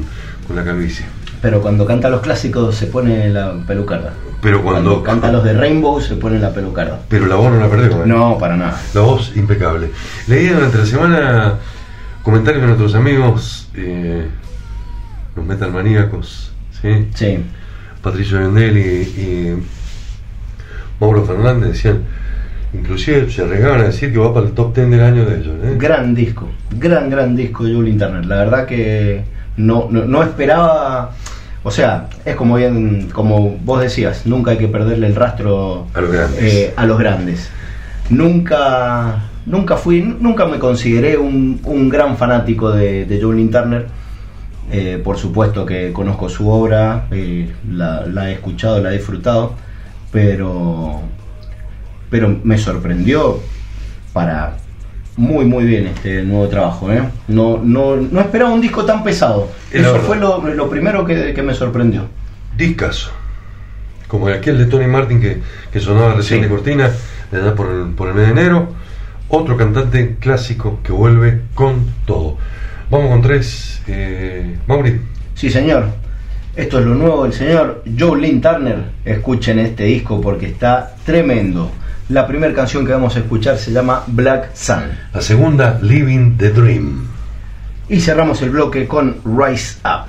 [0.47, 1.05] con la calvicie.
[1.43, 4.15] pero cuando canta los clásicos se pone la pelucarda.
[4.41, 6.99] Pero cuando, canta los de Rainbow se pone la pelucarda.
[7.09, 8.03] pero la voz no la perdió.
[8.03, 8.07] ¿eh?
[8.07, 8.81] No, para nada.
[8.95, 9.91] La voz impecable.
[10.29, 11.55] Leí durante la semana
[12.23, 14.27] comentarios de nuestros amigos, eh,
[15.37, 17.09] los metalmaníacos, ¿sí?
[17.15, 17.39] Sí,
[18.03, 18.81] Patricio Vendel y,
[19.21, 19.63] y
[21.03, 21.99] Mauro Fernández decían,
[22.73, 25.55] inclusive se arriesgaban a decir que va para el top 10 del año de ellos.
[25.65, 25.75] ¿eh?
[25.77, 26.49] gran disco,
[26.79, 28.25] gran, gran disco de Julie Turner.
[28.25, 29.25] La verdad que
[29.57, 31.11] no, no, no esperaba,
[31.65, 36.01] o sea, es como bien, como vos decías, nunca hay que perderle el rastro A
[36.01, 36.41] los grandes.
[36.41, 37.51] eh, a los grandes.
[38.11, 43.87] Nunca, nunca fui, nunca me consideré un, un gran fanático de, de Julie Turner.
[44.71, 49.55] Eh, por supuesto que conozco su obra, eh, la, la he escuchado, la he disfrutado,
[50.13, 51.01] pero,
[52.11, 53.41] pero me sorprendió
[54.13, 54.57] para
[55.17, 56.93] muy muy bien este nuevo trabajo.
[56.93, 57.03] ¿eh?
[57.29, 59.51] No, no, no esperaba un disco tan pesado.
[59.73, 62.07] Es Eso fue lo, lo primero que, que me sorprendió.
[62.57, 63.11] Discaso.
[64.09, 65.41] Como aquel de Tony Martin que,
[65.73, 66.45] que sonaba recién Sí.
[66.45, 66.91] de cortina,
[67.31, 68.69] de allá por el, por el mes de enero.
[69.29, 72.37] Otro cantante clásico que vuelve con todo.
[72.91, 73.81] Vamos con tres.
[73.87, 75.01] Eh, Mauri,
[75.35, 75.87] Sí, señor.
[76.55, 78.85] Esto es lo nuevo del señor Joe Lynn Turner.
[79.07, 81.73] Escuchen este disco porque está tremendo.
[82.11, 84.83] La primera canción que vamos a escuchar se llama Black Sun.
[85.15, 87.07] la segunda, Living the Dream.
[87.89, 90.09] Y cerramos el bloque con Rise Up.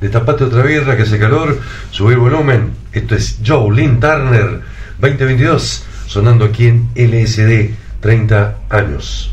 [0.00, 1.60] Destapate otra birra que hace calor,
[1.92, 2.72] subir volumen.
[2.92, 4.60] Esto es Joe Lynn Turner
[4.98, 7.70] 2022, sonando aquí en LSD
[8.00, 9.32] 30 años.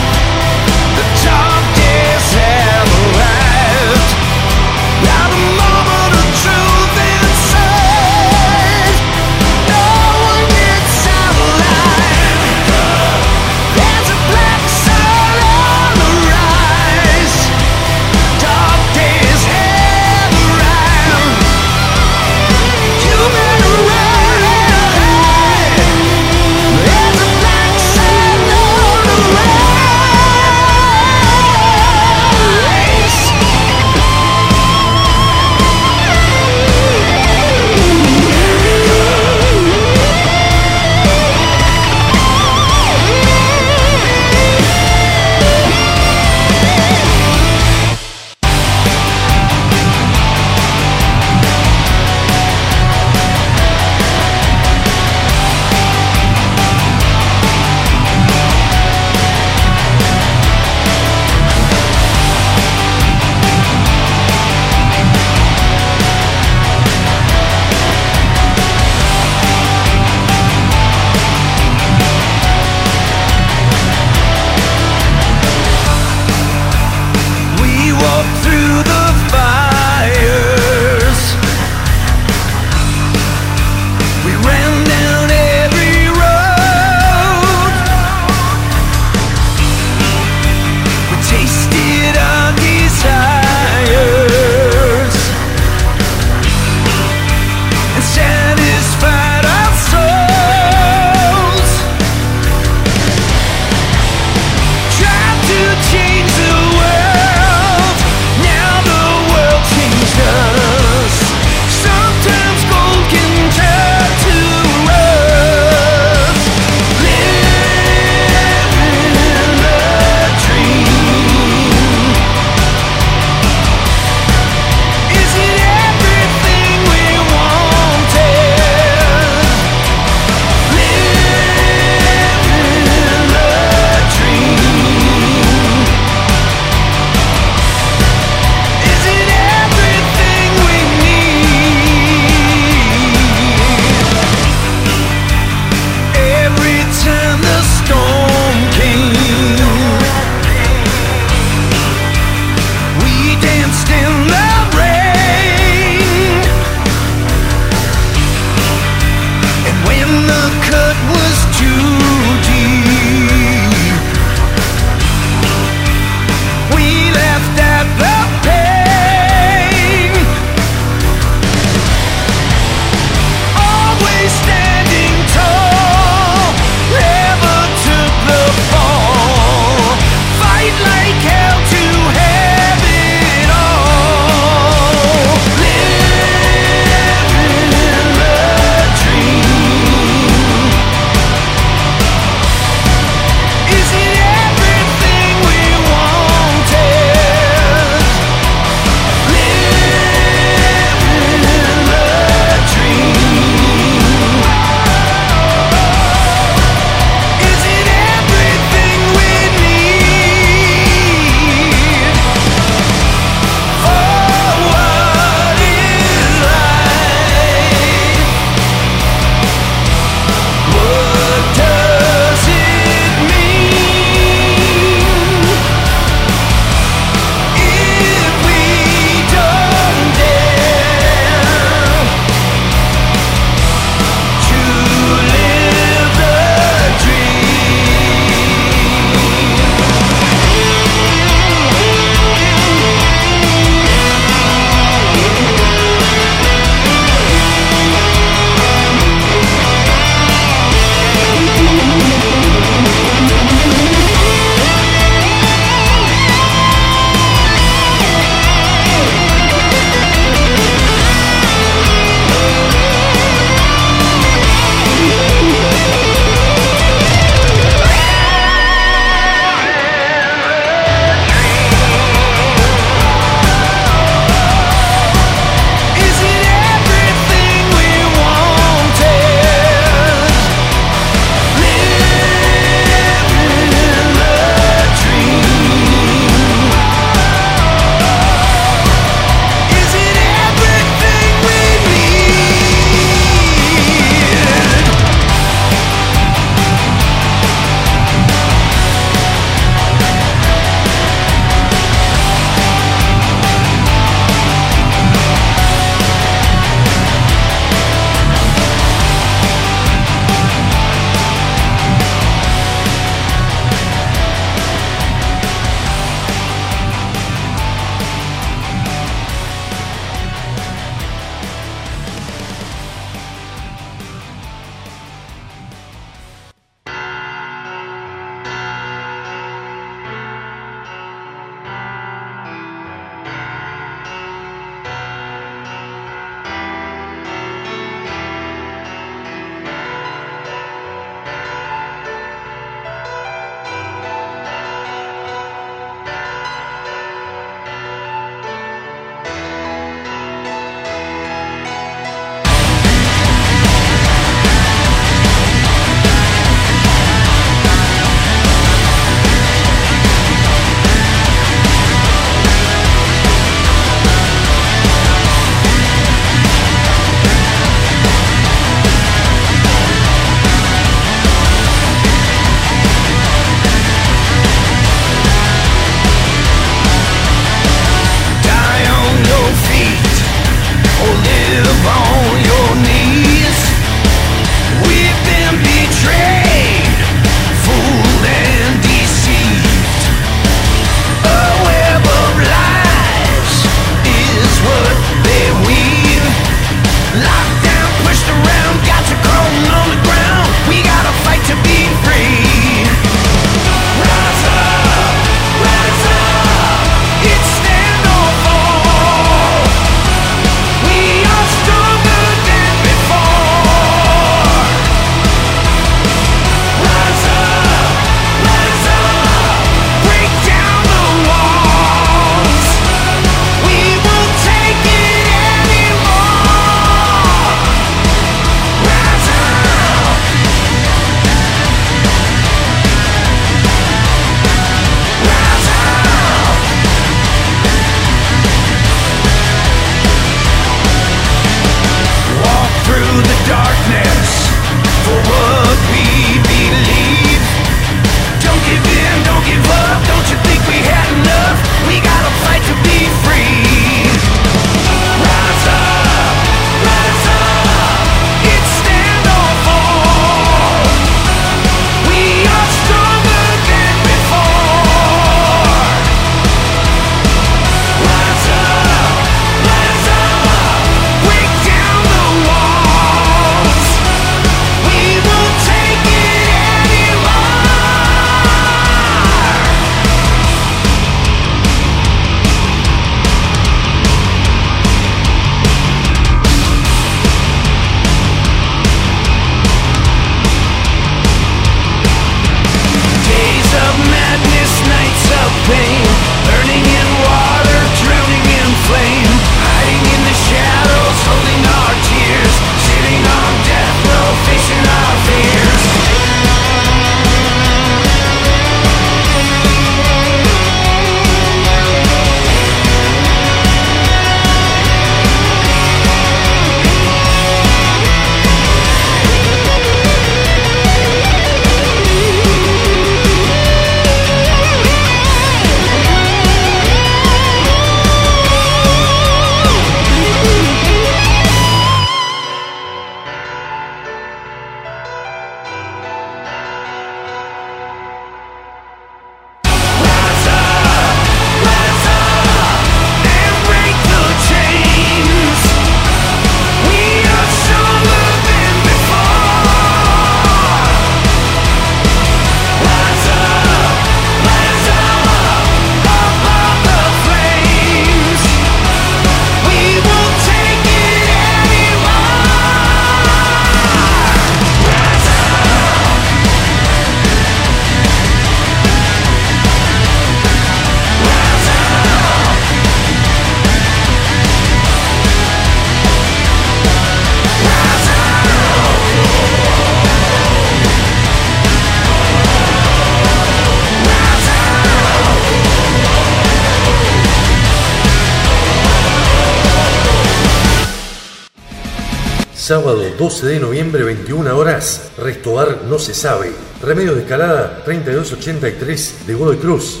[593.24, 596.52] 12 de noviembre, 21 horas, Restobar no se sabe.
[596.82, 600.00] Remedio de escalada 3283 de Godoy Cruz.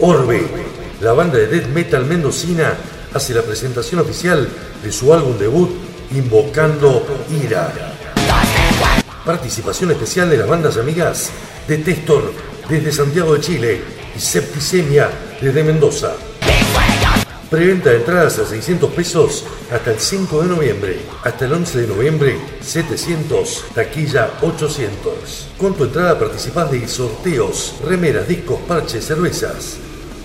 [0.00, 0.42] Orbe,
[1.00, 2.74] la banda de death metal mendocina,
[3.14, 4.46] hace la presentación oficial
[4.82, 5.70] de su álbum debut,
[6.10, 7.72] Invocando Ira.
[9.24, 11.30] Participación especial de las bandas amigas
[11.66, 12.30] de Testor
[12.68, 13.80] desde Santiago de Chile
[14.14, 15.08] y Septicemia
[15.40, 16.12] desde Mendoza.
[17.50, 20.98] Preventa de entradas a 600 pesos hasta el 5 de noviembre.
[21.22, 23.66] Hasta el 11 de noviembre, 700.
[23.72, 25.48] Taquilla 800.
[25.56, 29.76] Con tu entrada participás de sorteos, remeras, discos, parches, cervezas.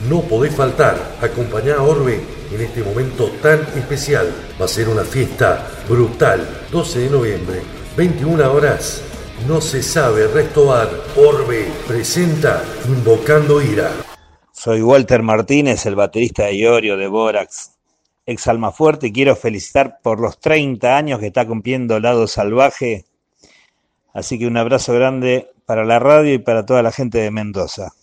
[0.10, 1.18] No podés faltar.
[1.22, 2.22] Acompañá a Orbe
[2.52, 4.27] en este momento tan especial.
[4.60, 6.65] Va a ser una fiesta brutal.
[6.72, 7.61] 12 de noviembre,
[7.98, 9.03] 21 horas.
[9.48, 10.89] No se sabe restobar.
[11.15, 14.10] Orbe presenta Invocando Ira.
[14.63, 17.71] Soy Walter Martínez, el baterista de Iorio de Borax,
[18.27, 23.05] ex Alma Fuerte, y quiero felicitar por los 30 años que está cumpliendo Lado Salvaje.
[24.13, 27.93] Así que un abrazo grande para la radio y para toda la gente de Mendoza.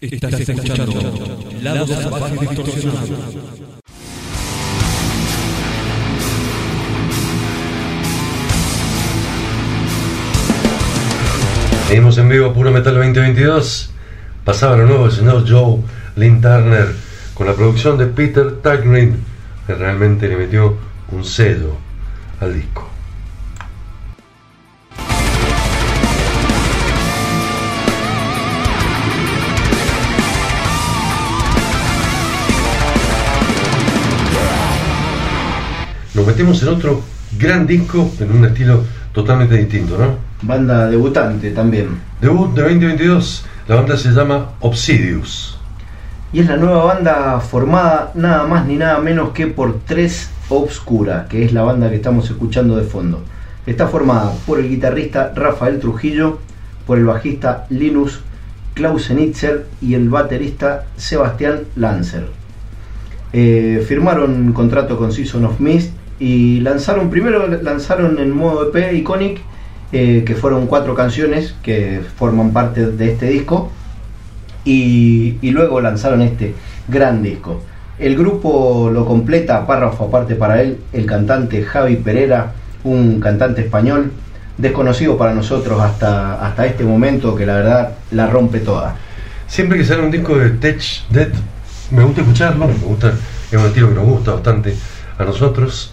[0.00, 0.98] Estás escuchando
[1.60, 3.16] Lado Salvaje Distorsionado.
[11.88, 13.93] Seguimos en vivo Puro Metal 2022.
[14.44, 15.80] Pasaba lo nuevo del señor Joe
[16.16, 16.94] Lynn Turner
[17.32, 19.16] con la producción de Peter Tagrin,
[19.66, 20.76] que realmente le metió
[21.12, 21.78] un sello
[22.40, 22.86] al disco.
[36.12, 37.02] Nos metemos en otro
[37.38, 38.84] gran disco en un estilo
[39.14, 40.18] totalmente distinto, ¿no?
[40.42, 41.98] Banda debutante también.
[42.20, 43.46] Debut de 2022.
[43.66, 45.58] La banda se llama Obsidius.
[46.34, 51.26] Y es la nueva banda formada nada más ni nada menos que por Tres Obscura,
[51.30, 53.22] que es la banda que estamos escuchando de fondo.
[53.64, 56.40] Está formada por el guitarrista Rafael Trujillo,
[56.86, 58.20] por el bajista Linus
[58.74, 62.26] Klausenitzer y el baterista Sebastián Lancer.
[63.32, 69.40] Eh, firmaron contrato con Season of Mist y lanzaron, primero lanzaron en modo EP Iconic,
[69.94, 73.70] que fueron cuatro canciones que forman parte de este disco,
[74.64, 76.54] y, luego lanzaron este
[76.88, 77.62] gran disco.
[77.98, 82.52] El grupo lo completa, párrafo aparte para él, el cantante Javi Pereira,
[82.82, 84.10] un cantante español,
[84.58, 88.96] desconocido para nosotros hasta, hasta este momento, que la verdad la rompe toda.
[89.46, 91.34] Siempre que sale un disco de Tech Death,
[91.90, 93.12] me gusta escucharlo, me gusta,
[93.50, 94.74] es un estilo que nos gusta bastante
[95.18, 95.92] a nosotros,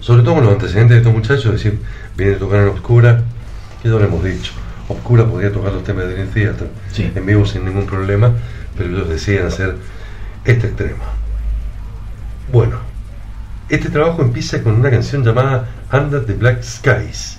[0.00, 1.80] sobre todo con los antecedentes de estos muchachos, decir,
[2.16, 3.22] vienen a tocar en Obscura,
[3.82, 4.52] que ya lo hemos dicho,
[4.88, 7.10] Obscura podría tocar los temas de Dream Theater Sí.
[7.14, 8.32] en vivo sin ningún problema,
[8.76, 9.76] pero ellos deciden hacer
[10.44, 11.02] este extremo.
[12.52, 12.76] Bueno,
[13.68, 17.38] este trabajo empieza con una canción llamada Under the Black Skies,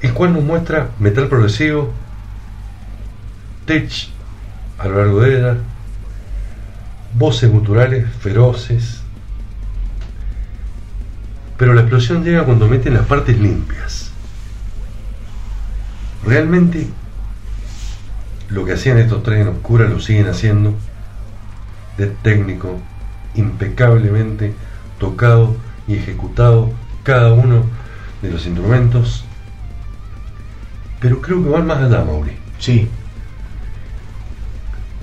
[0.00, 1.92] el cual nos muestra metal progresivo,
[3.66, 3.90] tech
[4.78, 5.56] a lo largo de ella,
[7.14, 9.01] voces guturales feroces,
[11.56, 14.10] pero la explosión llega cuando meten las partes limpias.
[16.24, 16.88] Realmente
[18.48, 20.74] lo que hacían estos tres en oscura lo siguen haciendo
[21.96, 22.78] de técnico,
[23.34, 24.54] impecablemente
[24.98, 25.56] tocado
[25.88, 26.70] y ejecutado
[27.02, 27.64] cada uno
[28.22, 29.24] de los instrumentos.
[31.00, 32.32] Pero creo que van más allá, Mauri.
[32.58, 32.88] Sí,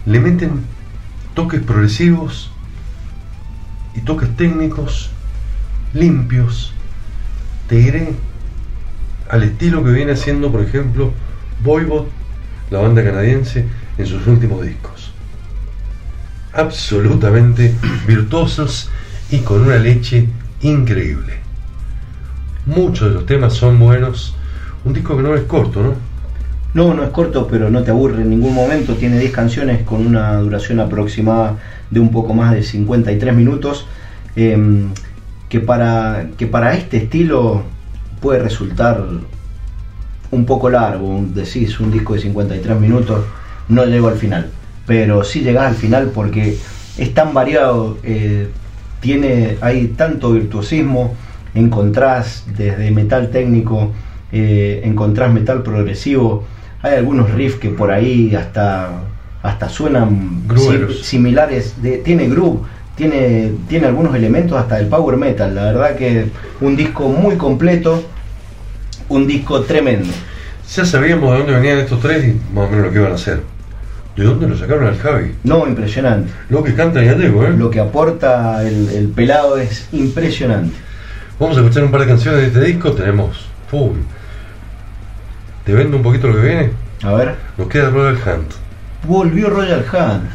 [0.05, 0.63] Le meten
[1.35, 2.51] toques progresivos
[3.93, 5.11] y toques técnicos
[5.93, 6.73] limpios.
[7.67, 8.13] Te diré
[9.29, 11.11] al estilo que viene haciendo, por ejemplo,
[11.63, 12.05] Voivod,
[12.71, 13.65] la banda canadiense,
[13.97, 15.11] en sus últimos discos.
[16.53, 17.73] Absolutamente
[18.07, 18.89] virtuosos
[19.29, 20.27] y con una leche
[20.61, 21.33] increíble.
[22.65, 24.35] Muchos de los temas son buenos.
[24.85, 25.93] Un disco que no es corto, ¿no?
[26.73, 28.95] No, no es corto, pero no te aburre en ningún momento.
[28.95, 31.57] Tiene 10 canciones con una duración aproximada
[31.89, 33.87] de un poco más de 53 minutos.
[34.35, 34.55] eh,
[35.49, 37.63] que, para, que para este estilo
[38.21, 39.03] puede resultar
[40.31, 41.23] un poco largo.
[41.33, 43.25] Decís un disco de 53 minutos,
[43.67, 44.49] no llego al final.
[44.85, 46.57] Pero sí llegás al final porque
[46.97, 47.97] es tan variado.
[48.03, 48.49] eh,
[48.99, 51.15] tiene, hay tanto virtuosismo.
[51.55, 53.91] Encontrás desde metal técnico,
[54.31, 56.45] eh, encontrás metal progresivo.
[56.81, 59.03] Hay algunos riffs que por ahí hasta,
[59.41, 60.43] hasta suenan
[61.01, 61.81] similares.
[61.81, 62.61] De, tiene groove,
[62.99, 65.55] tiene, tiene algunos elementos hasta del power metal.
[65.55, 66.27] La verdad que
[66.59, 68.03] un disco muy completo,
[69.07, 70.09] un disco tremendo.
[70.75, 73.15] Ya sabíamos de dónde venían estos tres y más o menos lo que iban a
[73.15, 73.41] hacer.
[74.17, 75.33] ¿De dónde lo sacaron al Javi?
[75.45, 76.29] No, impresionante.
[76.49, 77.53] Lo que canta en gallego, ¿eh?
[77.57, 80.75] Lo que aporta el, el pelado es impresionante.
[81.39, 82.91] Vamos a escuchar un par de canciones de este disco.
[82.91, 83.47] Tenemos.
[83.71, 83.93] Uy.
[85.63, 86.71] ¿Te vendo un poquito lo que viene?
[87.01, 87.35] A ver.
[87.57, 88.51] Nos queda Royal Hunt.
[89.07, 90.29] Volvió Royal Hunt.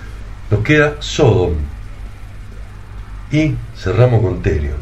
[0.50, 1.52] Nos queda Sodom.
[3.34, 4.76] Y cerramos con Therion.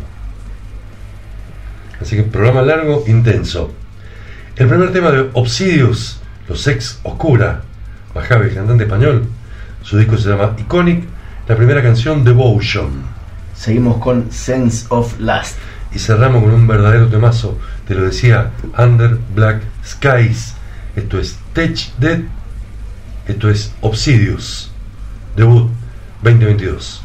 [1.98, 3.72] Así que programa largo, intenso.
[4.56, 6.20] El primer tema de Obsidius,
[6.50, 7.62] Los Ex Oscura,
[8.14, 9.24] Bajabe, cantante español.
[9.80, 11.02] Su disco se llama Iconic.
[11.48, 12.90] La primera canción, Devotion.
[13.54, 15.56] Seguimos con Sense of Lust.
[15.94, 17.58] Y cerramos con un verdadero temazo.
[17.88, 20.56] Te lo decía, Under Black Skies.
[20.94, 22.20] Esto es Tech Dead.
[23.26, 24.70] Esto es Obsidius.
[25.36, 25.70] Debut
[26.22, 27.02] 2022.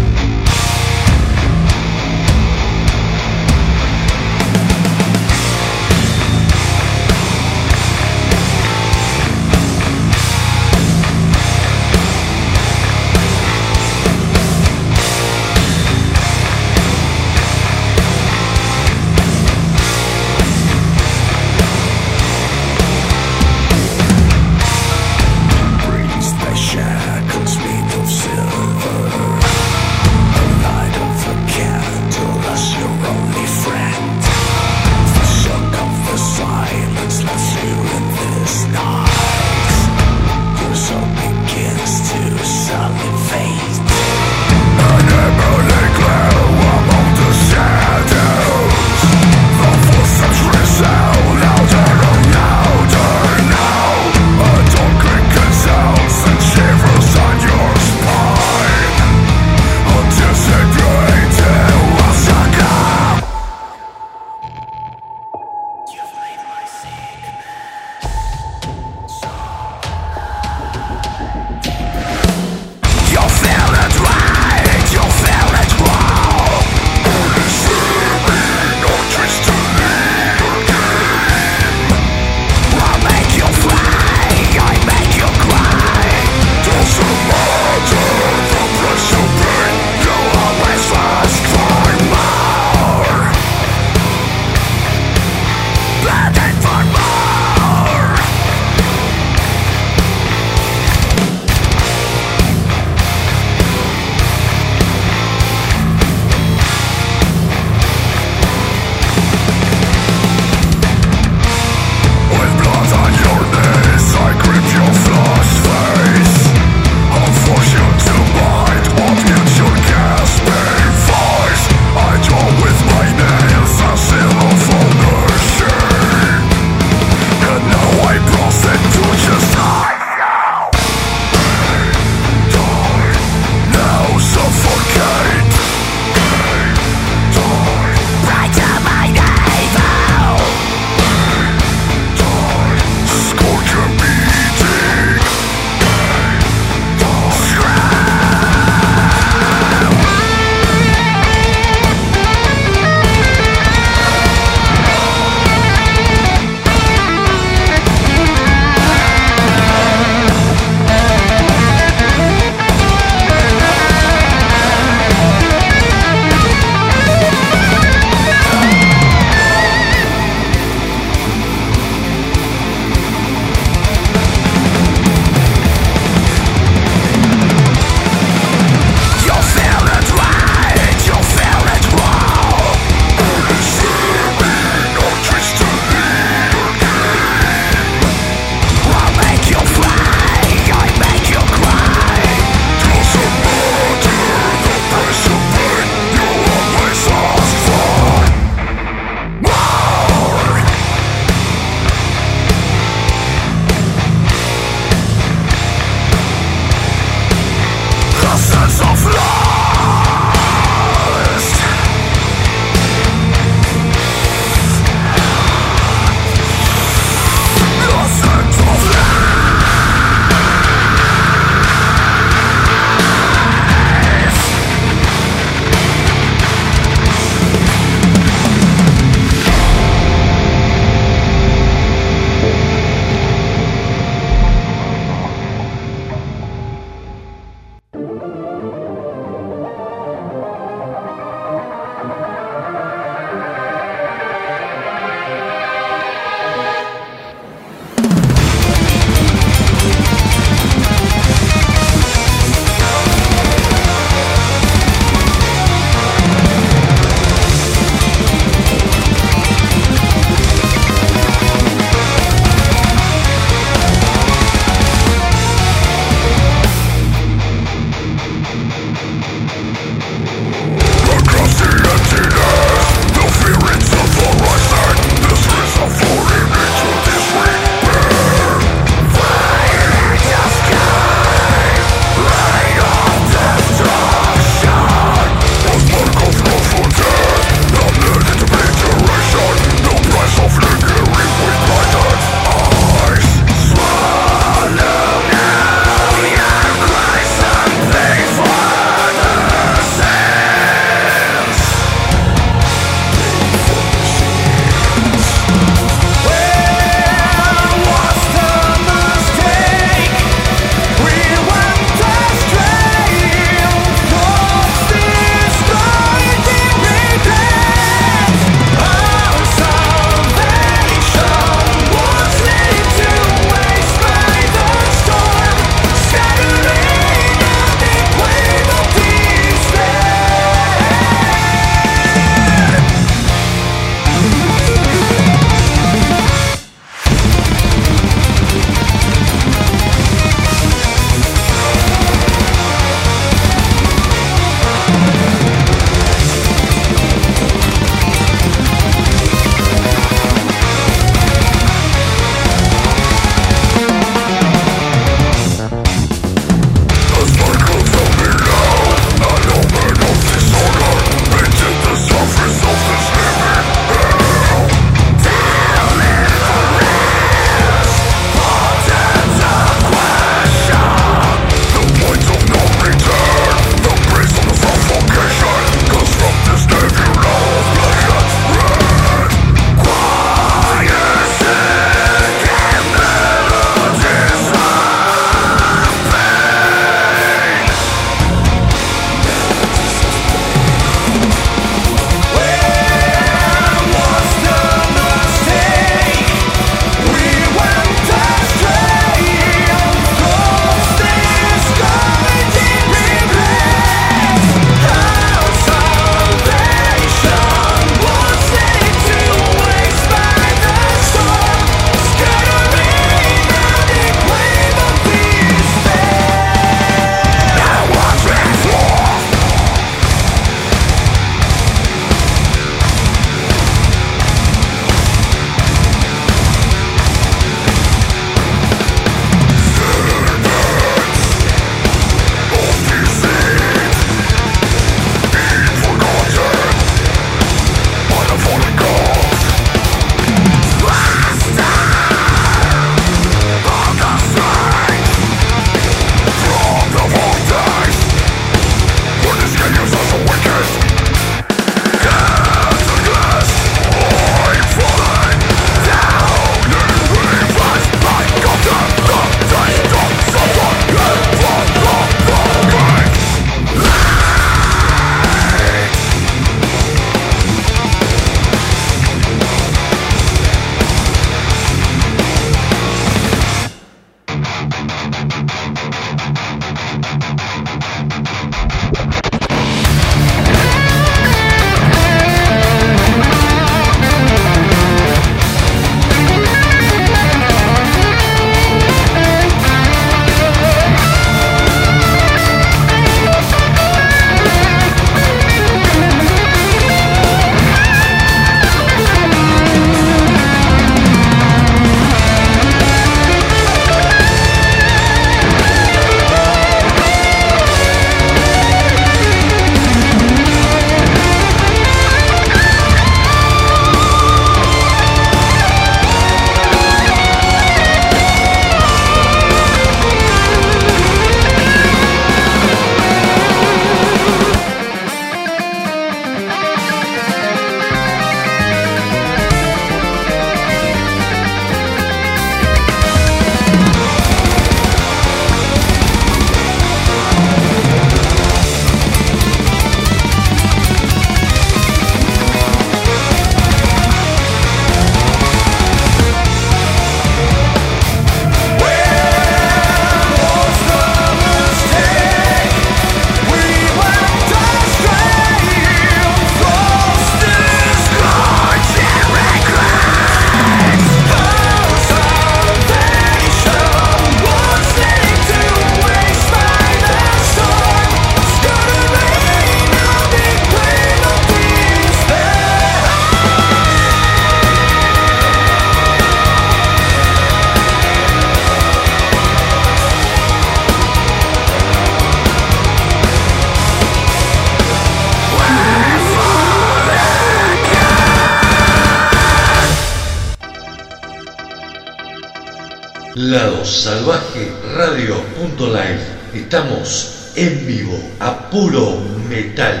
[593.60, 596.18] Lado Salvaje Radio.live.
[596.54, 599.18] Estamos en vivo a puro
[599.50, 600.00] metal.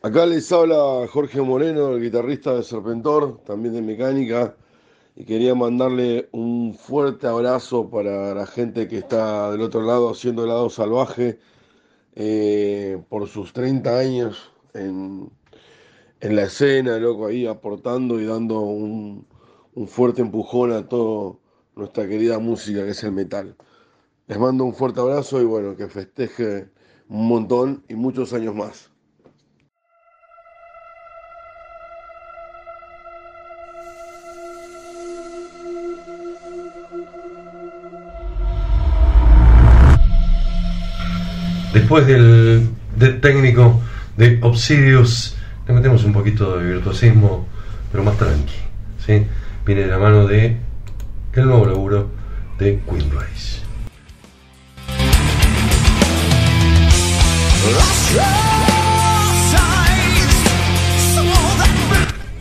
[0.00, 4.54] Acá les habla Jorge Moreno, el guitarrista de Serpentor, también de mecánica,
[5.16, 10.44] y quería mandarle un fuerte abrazo para la gente que está del otro lado haciendo
[10.44, 11.38] el lado salvaje
[12.14, 15.30] eh, por sus 30 años en,
[16.20, 19.26] en la escena, loco, ahí aportando y dando un,
[19.74, 21.36] un fuerte empujón a toda
[21.74, 23.56] nuestra querida música que es el metal.
[24.26, 26.68] Les mando un fuerte abrazo y bueno, que festeje
[27.08, 28.90] un montón y muchos años más.
[41.72, 43.80] Después del, del técnico
[44.16, 45.36] de Obsidius,
[45.66, 47.46] le metemos un poquito de virtuosismo,
[47.90, 48.54] pero más tranqui.
[49.04, 49.26] ¿sí?
[49.64, 50.56] Viene de la mano de
[51.34, 52.08] el nuevo laburo
[52.58, 53.60] de Queen Race.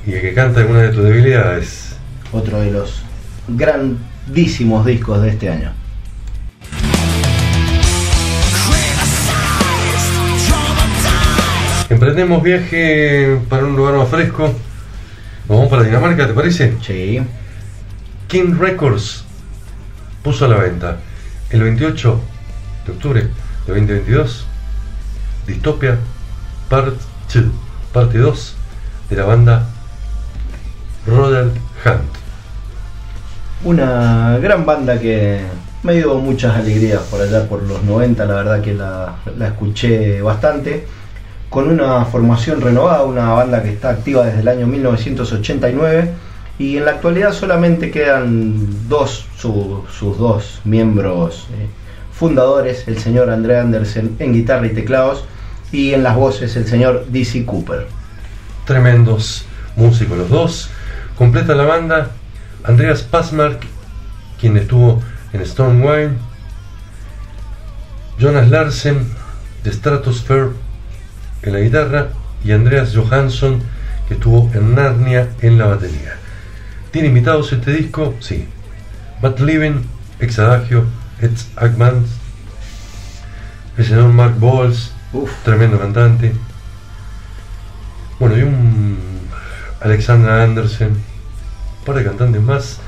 [0.08, 1.98] Y el que canta alguna de tus debilidades.
[2.32, 3.02] Otro de los
[3.48, 5.74] grandísimos discos de este año.
[11.88, 14.52] Emprendemos viaje para un lugar más fresco.
[15.48, 16.74] Nos vamos para Dinamarca, ¿te parece?
[16.82, 17.22] Sí.
[18.28, 19.24] King Records
[20.24, 20.98] puso a la venta
[21.52, 22.20] el 28
[22.88, 23.30] de octubre de
[23.68, 24.48] 2022
[25.46, 26.00] Dystopia
[26.70, 26.96] Part
[27.32, 27.44] 2,
[27.94, 28.56] parte 2
[29.12, 29.68] de la banda
[31.06, 31.52] Rodel
[31.86, 32.16] Hunt.
[33.64, 35.40] Una gran banda que
[35.84, 40.20] me dio muchas alegrías por allá por los 90, la verdad que la, la escuché
[40.24, 40.88] bastante.
[41.50, 46.12] Con una formación renovada, una banda que está activa desde el año 1989
[46.60, 51.68] y en la actualidad solamente quedan dos, su- sus dos miembros eh,
[52.12, 55.26] fundadores, el señor André Andersen en guitarra y teclados
[55.72, 57.88] y en las voces el señor DC Cooper.
[58.66, 59.46] Tremendos
[59.76, 60.70] músicos los dos.
[61.18, 62.12] Completa la banda
[62.64, 63.62] Andreas Passmark,
[64.40, 65.02] quien estuvo
[65.34, 66.14] en Stormwine,
[68.18, 69.08] Jonas Larsen
[69.64, 70.50] de Stratosphere
[71.46, 72.10] en la guitarra
[72.44, 73.62] y Andreas Johansson,
[74.08, 76.18] que estuvo en Narnia en la batería.
[76.92, 78.16] ¿Tiene invitados este disco?
[78.20, 78.48] Sí.
[79.22, 79.82] Bad Living,
[80.20, 80.86] Ex Adagio,
[81.22, 82.10] Ex Agmans,
[83.78, 84.92] el señor Mark Bowles,
[85.44, 86.34] tremendo cantante.
[88.20, 88.98] Bueno, y un
[89.82, 92.80] Alexandra Andersen, un par de cantantes más.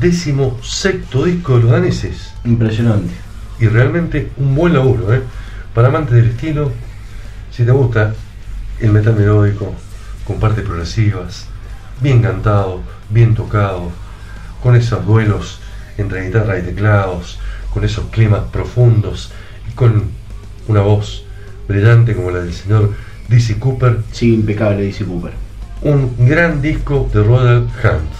[0.00, 2.32] Décimo sexto disco de los daneses.
[2.44, 3.12] Impresionante.
[3.60, 5.22] Y realmente un buen laburo, ¿eh?
[5.74, 6.72] Para amantes del estilo,
[7.54, 8.14] si te gusta
[8.80, 9.72] el metal melódico,
[10.26, 11.46] con partes progresivas,
[12.00, 13.92] bien cantado, bien tocado,
[14.62, 15.60] con esos duelos
[15.96, 17.38] entre guitarra y teclados,
[17.72, 19.30] con esos climas profundos
[19.70, 20.10] y con
[20.66, 21.24] una voz
[21.68, 22.92] brillante como la del señor
[23.28, 24.00] DC Cooper.
[24.10, 25.32] Sí, impecable DC Cooper.
[25.82, 28.10] Un gran disco de Rodel Hunt.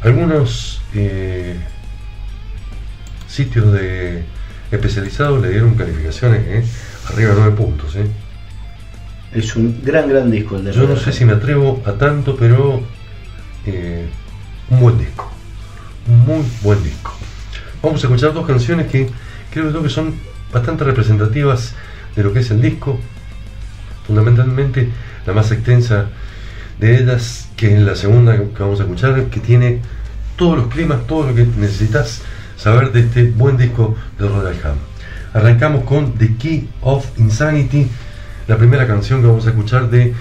[0.00, 1.58] Algunos eh,
[3.26, 4.24] sitios de
[4.70, 6.64] especializados le dieron calificaciones eh,
[7.10, 7.96] arriba 9 puntos.
[7.96, 8.06] eh.
[9.32, 12.36] Es un gran, gran disco el de Yo no sé si me atrevo a tanto,
[12.36, 12.82] pero
[13.66, 14.08] eh,
[14.70, 15.30] un buen disco.
[16.08, 17.12] Un muy buen disco.
[17.82, 19.08] Vamos a escuchar dos canciones que
[19.52, 20.14] creo yo que son
[20.52, 21.74] bastante representativas
[22.16, 22.98] de lo que es el disco.
[24.06, 24.88] Fundamentalmente
[25.26, 26.06] la más extensa
[26.80, 29.80] de ellas, que es la segunda que vamos a escuchar, que tiene
[30.36, 32.22] todos los climas, todo lo que necesitas
[32.56, 34.87] saber de este buen disco de Rodalham.
[35.38, 37.86] Arrancamos con The Key of Insanity,
[38.48, 40.12] la primera canción que vamos a escuchar de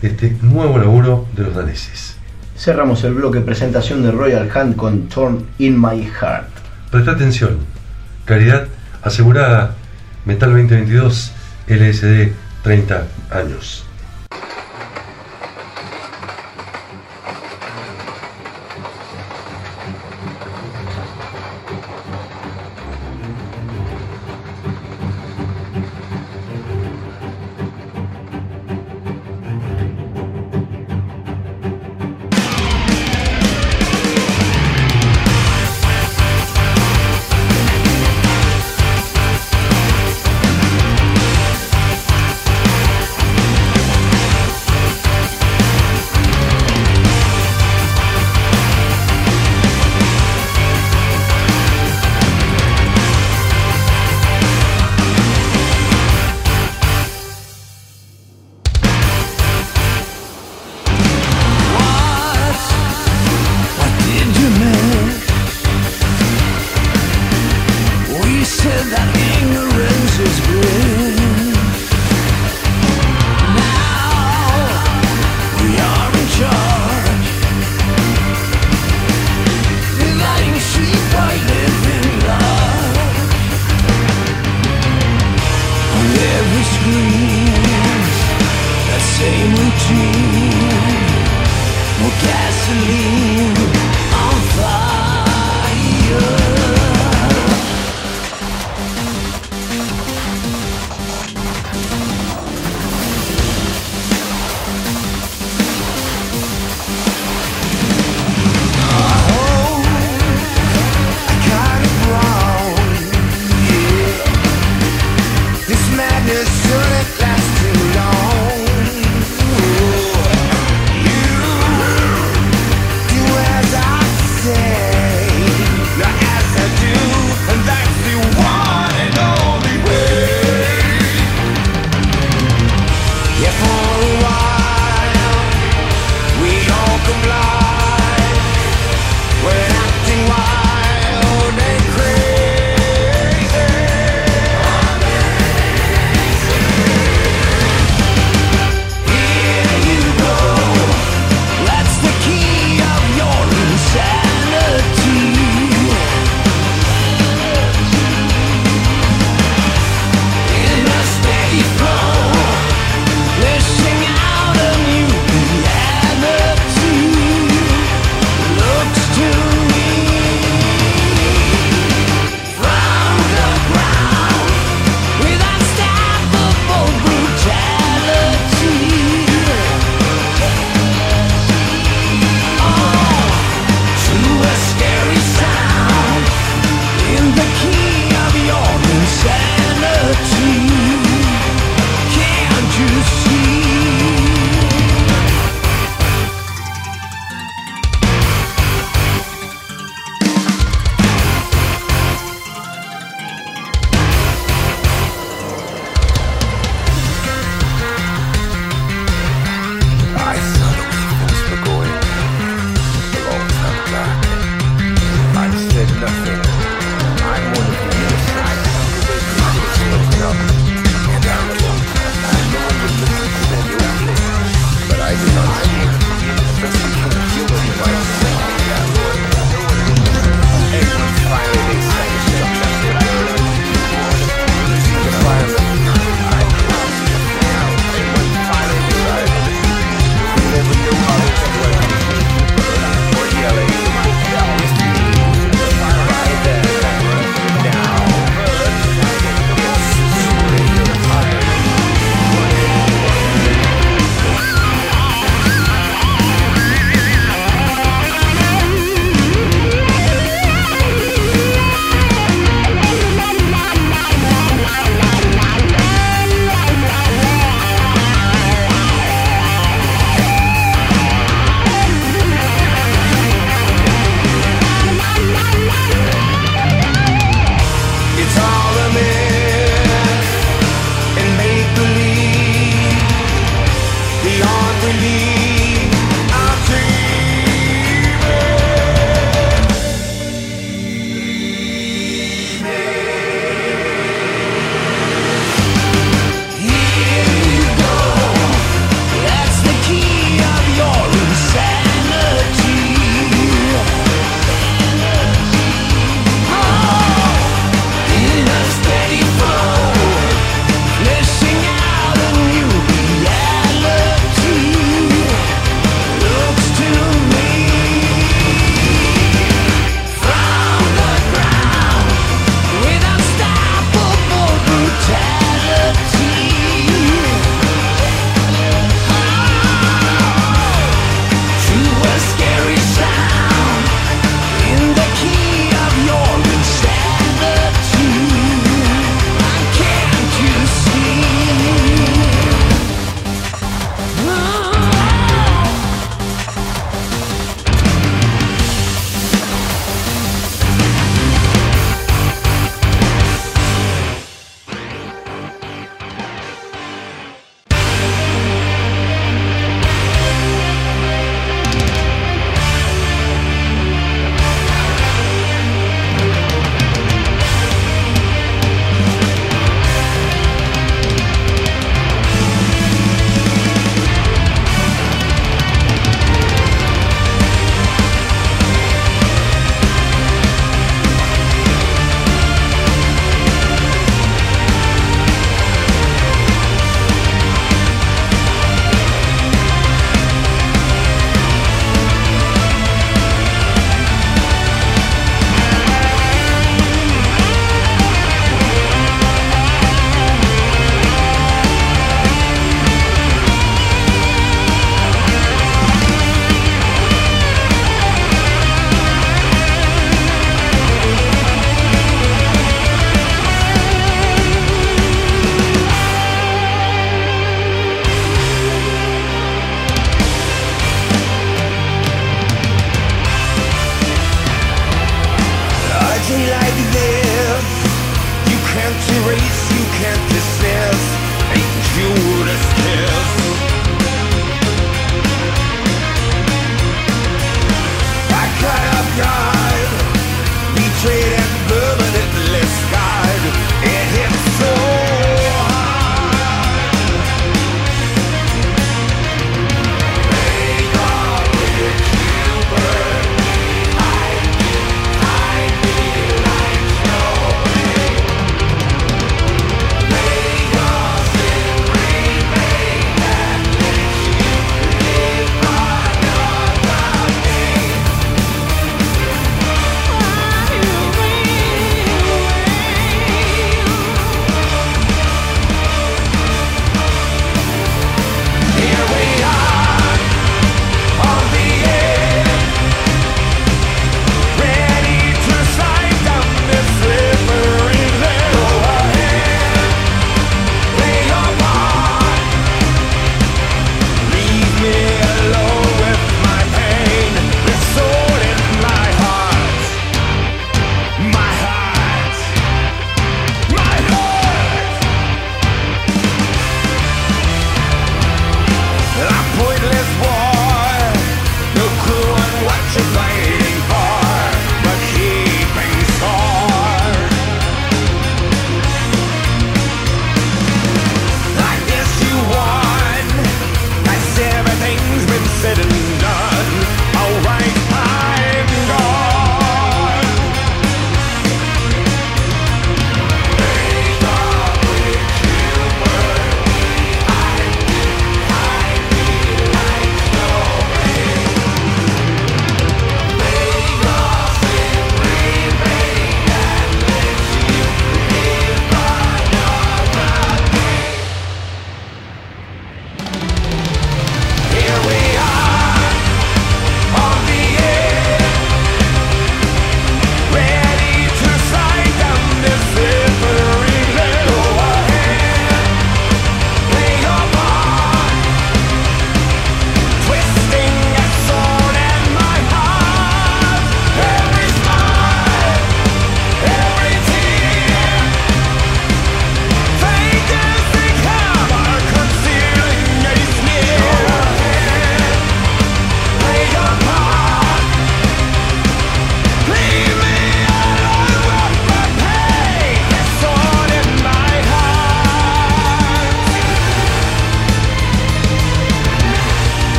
[0.00, 2.16] este nuevo laburo de los daneses.
[2.56, 6.48] Cerramos el bloque presentación de Royal Hunt con Torn in My Heart.
[6.90, 7.58] Presta atención,
[8.24, 8.68] calidad
[9.02, 9.74] asegurada,
[10.24, 11.32] Metal 2022,
[11.68, 12.32] LSD
[12.62, 13.83] 30 años.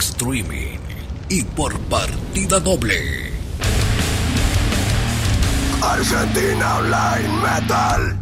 [0.00, 0.78] Streaming
[1.28, 3.32] y por partida doble.
[5.82, 8.18] Argentina Online Metal.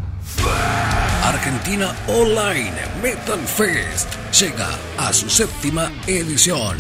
[1.25, 2.73] Argentina Online
[3.03, 4.69] Metal Fest llega
[4.99, 6.79] a su séptima edición.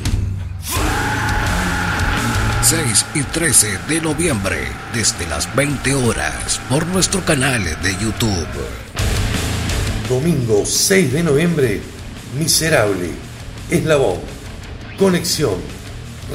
[2.62, 8.47] 6 y 13 de noviembre, desde las 20 horas, por nuestro canal de YouTube.
[10.09, 11.81] Domingo 6 de noviembre,
[12.39, 13.10] Miserable,
[13.69, 14.20] Eslabón,
[15.03, 15.57] Conexión,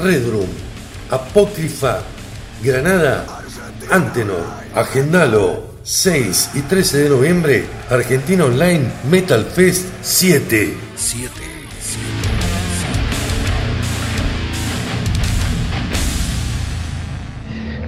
[0.02, 0.50] Red Room,
[1.08, 2.02] Apócrifa,
[2.62, 3.24] Granada,
[3.90, 5.78] Antenor, Agendalo.
[5.82, 10.74] 6 y 13 de noviembre, Argentina Online Metal Fest 7.
[10.96, 11.30] 7.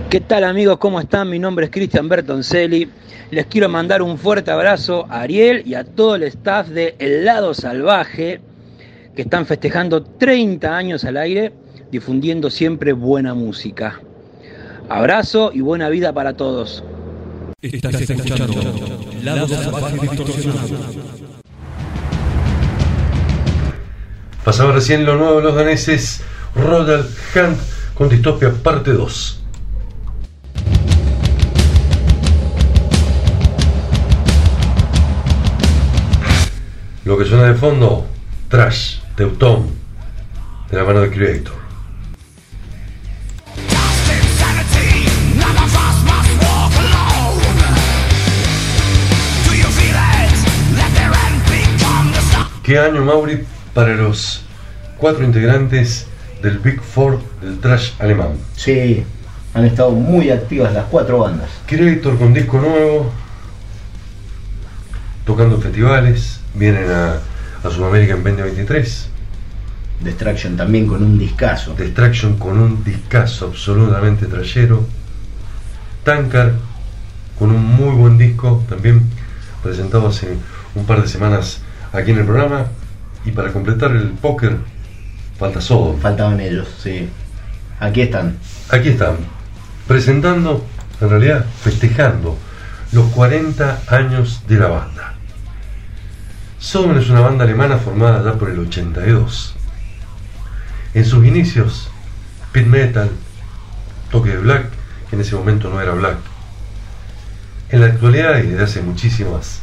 [0.09, 0.79] ¿Qué tal amigos?
[0.79, 1.29] ¿Cómo están?
[1.29, 2.91] Mi nombre es Cristian Bertoncelli.
[3.31, 7.27] Les quiero mandar un fuerte abrazo a Ariel y a todo el staff de El
[7.27, 8.41] Lado Salvaje
[9.15, 11.53] que están festejando 30 años al aire,
[11.91, 14.01] difundiendo siempre buena música.
[14.89, 16.85] Abrazo y buena vida para todos.
[17.61, 18.61] Estás escuchando
[19.23, 19.47] Lado.
[24.45, 26.23] Pasaba recién lo nuevo de los daneses
[26.55, 27.59] Rodal Hunt
[27.95, 29.41] con Distopia parte 2.
[37.05, 38.07] Lo que suena de fondo,
[38.49, 39.67] Trash, Teuton,
[40.71, 41.53] de la mano de Creator.
[52.63, 53.45] ¿Qué año, Mauri,
[53.75, 54.43] para los
[54.97, 56.07] cuatro integrantes
[56.43, 58.39] del Big Four del trash alemán?
[58.57, 59.05] Sí,
[59.53, 61.51] han estado muy activas las cuatro bandas.
[61.67, 63.13] Creator con disco nuevo,
[65.27, 67.17] tocando en festivales, vienen a,
[67.63, 69.10] a Sudamérica en 2023.
[70.01, 71.75] Destruction también con un discazo.
[71.75, 74.87] Destruction con un discazo absolutamente trayero.
[76.05, 76.55] Tankard
[77.39, 79.03] con un muy buen disco, también
[79.63, 80.37] presentado hace
[80.75, 81.61] un par de semanas
[81.93, 82.67] aquí en el programa.
[83.25, 84.57] Y para completar el póker,
[85.39, 85.99] falta Sodom.
[86.01, 87.09] Faltaban ellos, sí.
[87.79, 88.37] Aquí están.
[88.71, 89.17] Aquí están,
[89.87, 90.65] presentando,
[91.01, 92.39] en realidad festejando
[92.93, 95.15] los 40 años de la banda.
[96.59, 99.57] Sodom es una banda alemana formada ya por el 82.
[100.93, 101.89] En sus inicios,
[102.47, 103.11] speed metal,
[104.11, 104.71] toque de black,
[105.09, 106.17] que en ese momento no era black.
[107.71, 109.61] En la actualidad y desde hace muchísimos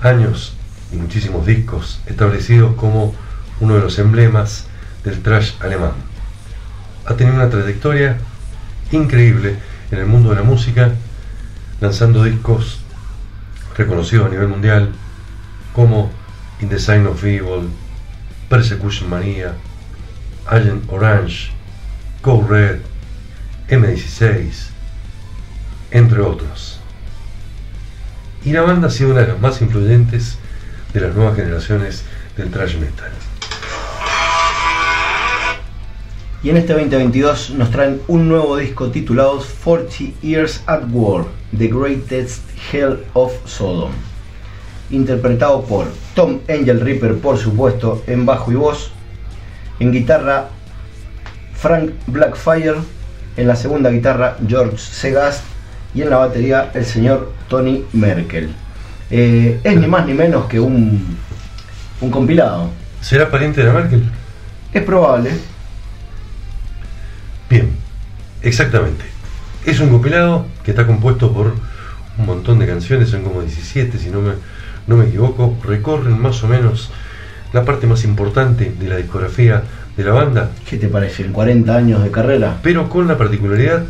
[0.00, 0.54] años
[0.92, 3.14] y muchísimos discos establecidos como
[3.58, 4.66] uno de los emblemas
[5.02, 5.92] del trash alemán.
[7.06, 8.18] Ha tenido una trayectoria
[8.92, 9.56] increíble
[9.90, 10.92] en el mundo de la música,
[11.80, 12.78] lanzando discos
[13.76, 14.92] reconocidos a nivel mundial
[15.72, 16.12] como
[16.60, 17.68] In the Sign of Evil,
[18.48, 19.54] Persecution Mania,
[20.46, 21.50] Agent Orange,
[22.22, 22.80] Code Red,
[23.68, 24.68] M16,
[25.90, 26.80] entre otros.
[28.44, 30.38] Y la banda ha sido una de las más influyentes
[30.92, 32.04] de las nuevas generaciones
[32.36, 33.10] del thrash metal.
[36.44, 41.24] Y en este 2022 nos traen un nuevo disco titulado 40 Years at War,
[41.56, 43.92] The Greatest Hell of Sodom.
[44.90, 48.92] Interpretado por Tom Angel Ripper, por supuesto, en bajo y voz.
[49.80, 50.48] En guitarra,
[51.54, 52.76] Frank Blackfire.
[53.36, 55.44] En la segunda guitarra, George Segast.
[55.94, 58.54] Y en la batería, el señor Tony Merkel.
[59.10, 61.16] Eh, es ni más ni menos que un,
[62.00, 62.70] un compilado.
[63.00, 64.10] ¿Será pariente de la Merkel?
[64.72, 65.30] Es probable.
[67.48, 67.70] Bien,
[68.42, 69.04] exactamente.
[69.64, 71.54] Es un compilado que está compuesto por
[72.18, 74.32] un montón de canciones, son como 17 si no me,
[74.86, 75.56] no me equivoco.
[75.62, 76.90] Recorren más o menos
[77.54, 79.62] la parte más importante de la discografía
[79.96, 80.50] de la banda.
[80.68, 81.24] ¿Qué te parece?
[81.24, 82.58] ¿En 40 años de carrera?
[82.62, 83.84] Pero con la particularidad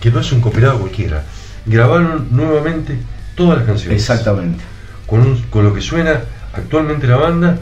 [0.00, 1.22] que no es un compilado cualquiera.
[1.64, 2.96] Grabaron nuevamente
[3.36, 4.00] todas las canciones.
[4.02, 4.62] Exactamente.
[5.06, 6.20] Con, un- con lo que suena
[6.52, 7.56] actualmente la banda,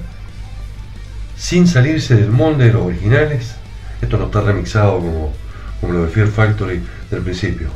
[1.37, 3.57] sin salirse del molde de los originales.
[4.01, 5.33] Esto no está remixado como,
[5.81, 7.69] como lo de Fear Factory del principio.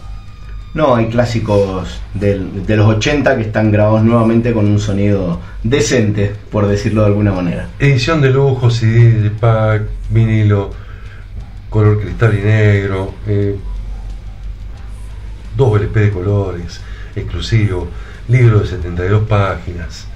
[0.72, 6.68] No, hay clásicos de los 80 que están grabados nuevamente con un sonido decente, por
[6.68, 7.68] decirlo de alguna manera.
[7.80, 10.70] Edición de lujo, CD de pack, vinilo,
[11.68, 13.56] color cristal y negro, eh,
[15.56, 16.80] dos LP de colores,
[17.16, 17.88] exclusivo,
[18.28, 20.06] libro de 72 páginas,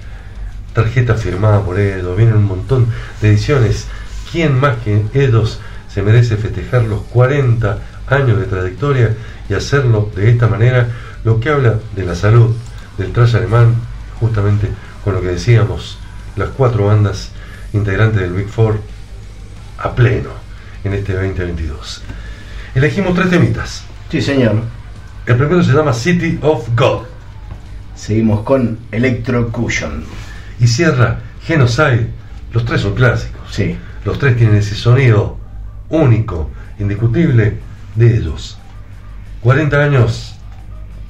[0.73, 2.87] tarjeta firmada por ellos, vienen un montón
[3.21, 3.87] de ediciones.
[4.31, 5.59] ¿Quién más que ellos
[5.89, 9.15] se merece festejar los 40 años de trayectoria
[9.49, 10.87] y hacerlo de esta manera?
[11.23, 12.55] Lo que habla de la salud
[12.97, 13.75] del trash alemán,
[14.19, 14.69] justamente
[15.03, 15.97] con lo que decíamos,
[16.35, 17.31] las cuatro bandas
[17.73, 18.79] integrante del Big Four,
[19.77, 20.29] a pleno
[20.83, 22.01] en este 2022.
[22.75, 23.83] Elegimos tres temitas.
[24.09, 24.63] Sí, señor.
[25.25, 27.05] El primero se llama City of God.
[27.95, 30.03] Seguimos con Electrocution.
[30.59, 32.07] Y cierra Genocide.
[32.51, 33.41] Los tres son clásicos.
[33.51, 33.77] Sí.
[34.03, 35.37] Los tres tienen ese sonido
[35.89, 37.57] único, indiscutible
[37.95, 38.57] de ellos.
[39.45, 40.33] 40 años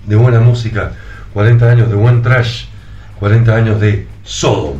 [0.05, 0.91] de buena música,
[1.33, 2.65] 40 años de buen trash,
[3.17, 4.79] 40 años de Sodom.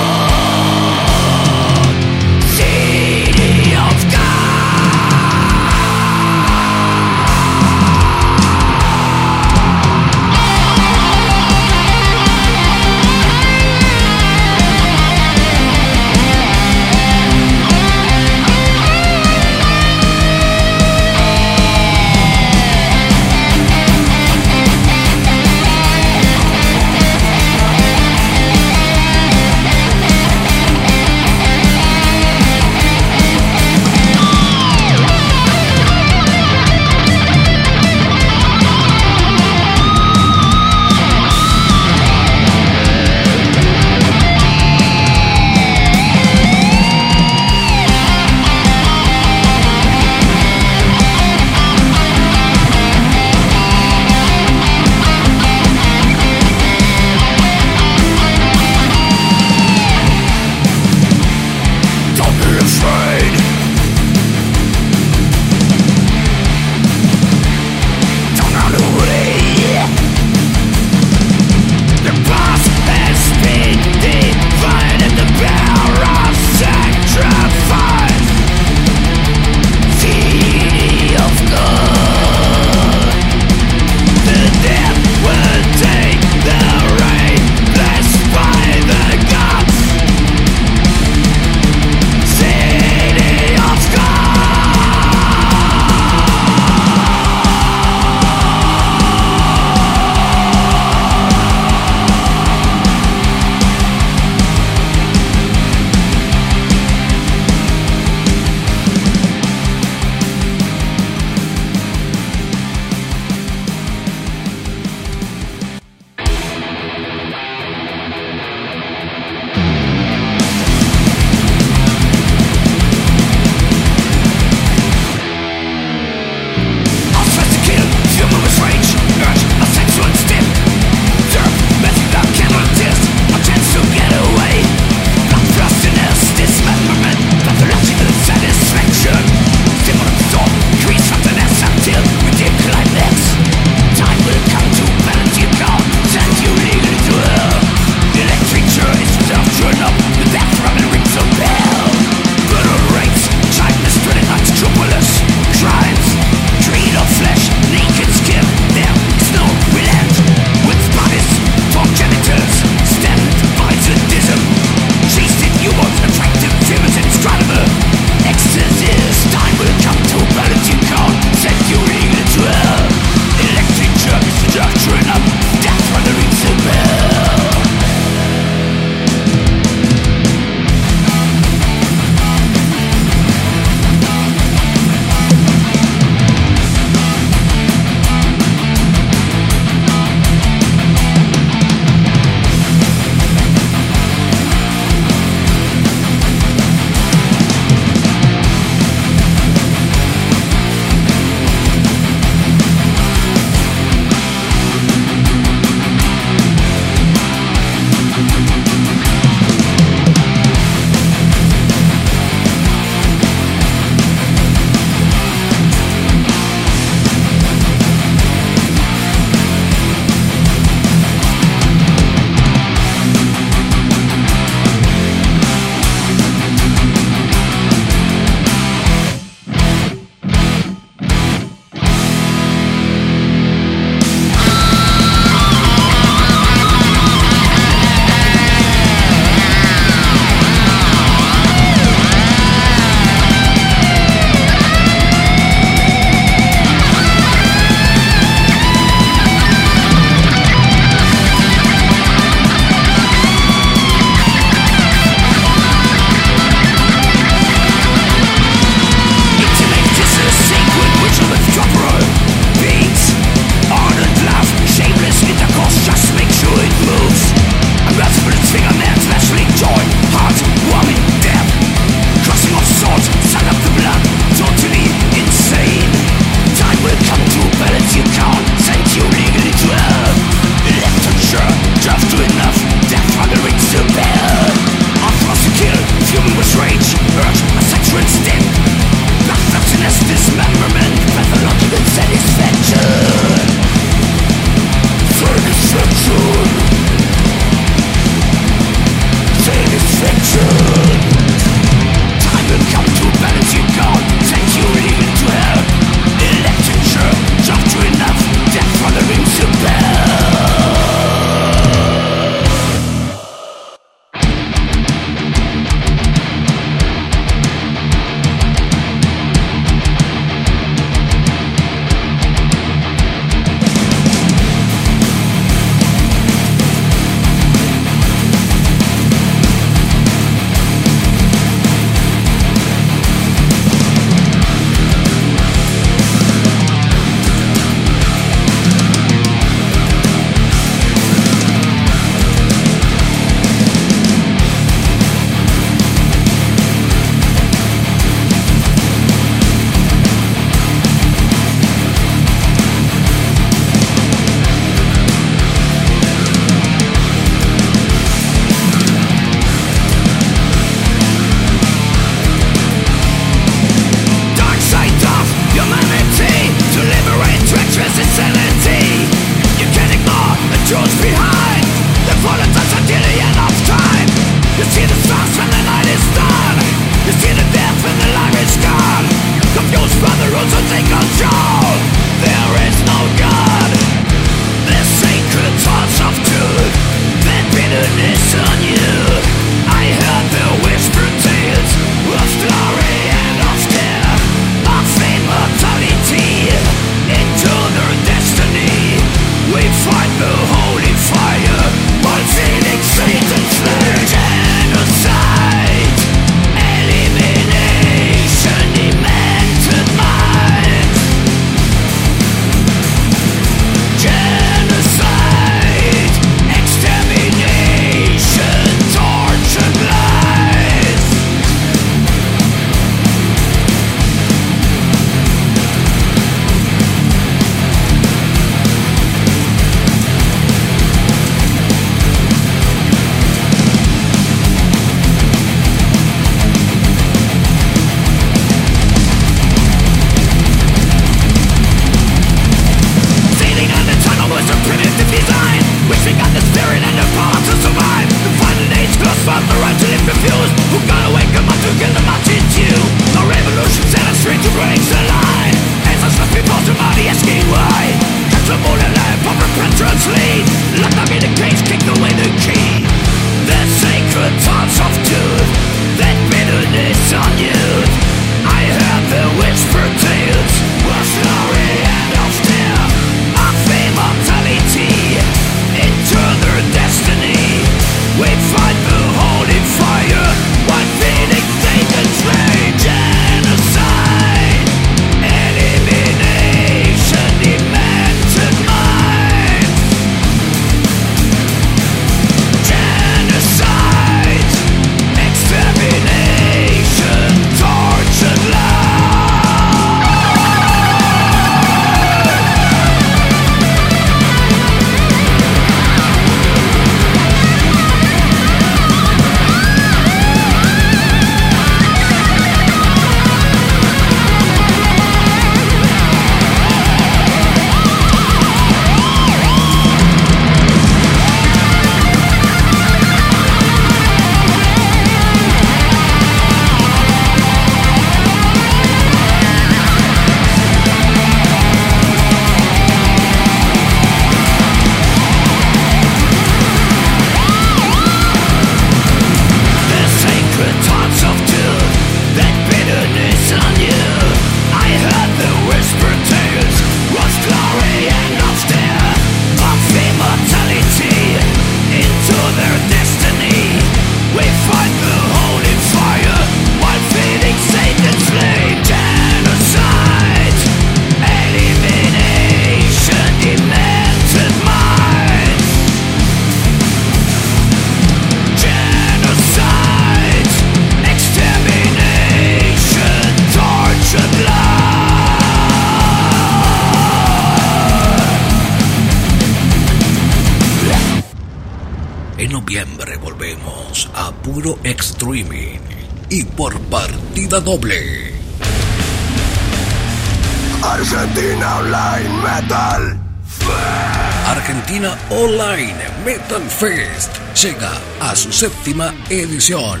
[598.60, 600.00] Séptima edición.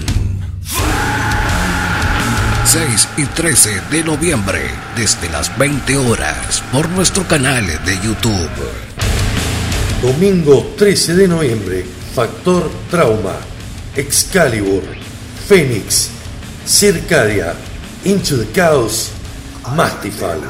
[2.66, 4.60] 6 y 13 de noviembre,
[4.94, 8.50] desde las 20 horas, por nuestro canal de YouTube.
[10.02, 13.36] Domingo 13 de noviembre, Factor Trauma,
[13.96, 14.82] Excalibur,
[15.48, 16.10] Phoenix,
[16.66, 17.54] Circadia,
[18.04, 19.12] Into the Chaos,
[19.74, 20.42] Mastifal.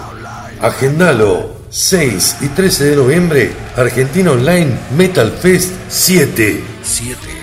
[0.60, 6.64] Agendalo 6 y 13 de noviembre, Argentina Online Metal Fest 7.
[6.82, 7.39] 7.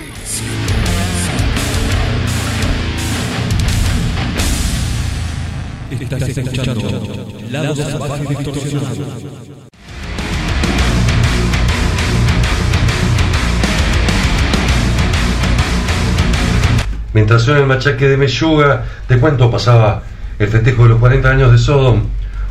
[17.12, 20.02] Mientras suena el machaque de Meshuga, te cuento, pasaba
[20.38, 22.04] el festejo de los 40 años de Sodom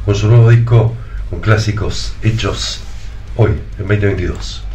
[0.06, 0.94] con su nuevo disco
[1.30, 2.82] con clásicos hechos
[3.36, 4.67] hoy, en 2022.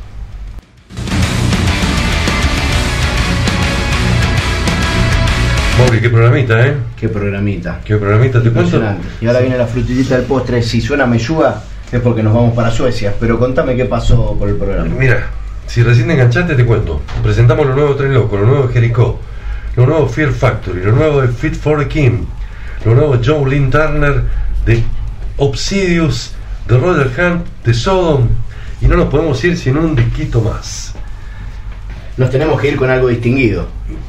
[5.90, 6.74] Qué programita, ¿eh?
[6.96, 7.80] Qué programita.
[7.84, 8.80] Qué programita, te cuento.
[9.20, 10.62] Y ahora viene la frutillita del postre.
[10.62, 13.14] Si suena Meyuga es porque nos vamos para Suecia.
[13.20, 14.94] Pero contame qué pasó por el programa.
[14.98, 15.28] Mira,
[15.66, 17.02] si recién te enganchaste, te cuento.
[17.22, 19.18] Presentamos lo nuevo Tren Loco, lo nuevo de Jericho,
[19.76, 22.24] lo nuevo Fear Factory, lo nuevo de Fit for the King,
[22.84, 24.22] lo nuevo Joe Lynn Turner
[24.66, 24.82] de
[25.36, 26.34] Obsidious,
[26.66, 28.28] de Roger Hunt, de Sodom.
[28.80, 30.94] Y no nos podemos ir sin un disquito más.
[32.16, 33.66] Nos tenemos que ir con algo distinguido.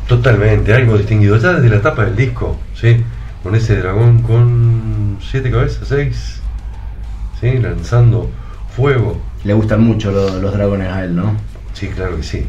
[0.08, 1.38] Totalmente, algo distinguido.
[1.38, 3.04] Ya desde la tapa del disco, ¿sí?
[3.42, 6.42] Con ese dragón con siete cabezas, seis,
[7.40, 7.58] ¿sí?
[7.60, 8.30] Lanzando
[8.76, 9.22] fuego.
[9.44, 11.36] Le gustan mucho lo- los dragones a él, ¿no?
[11.74, 12.46] Sí, claro que sí.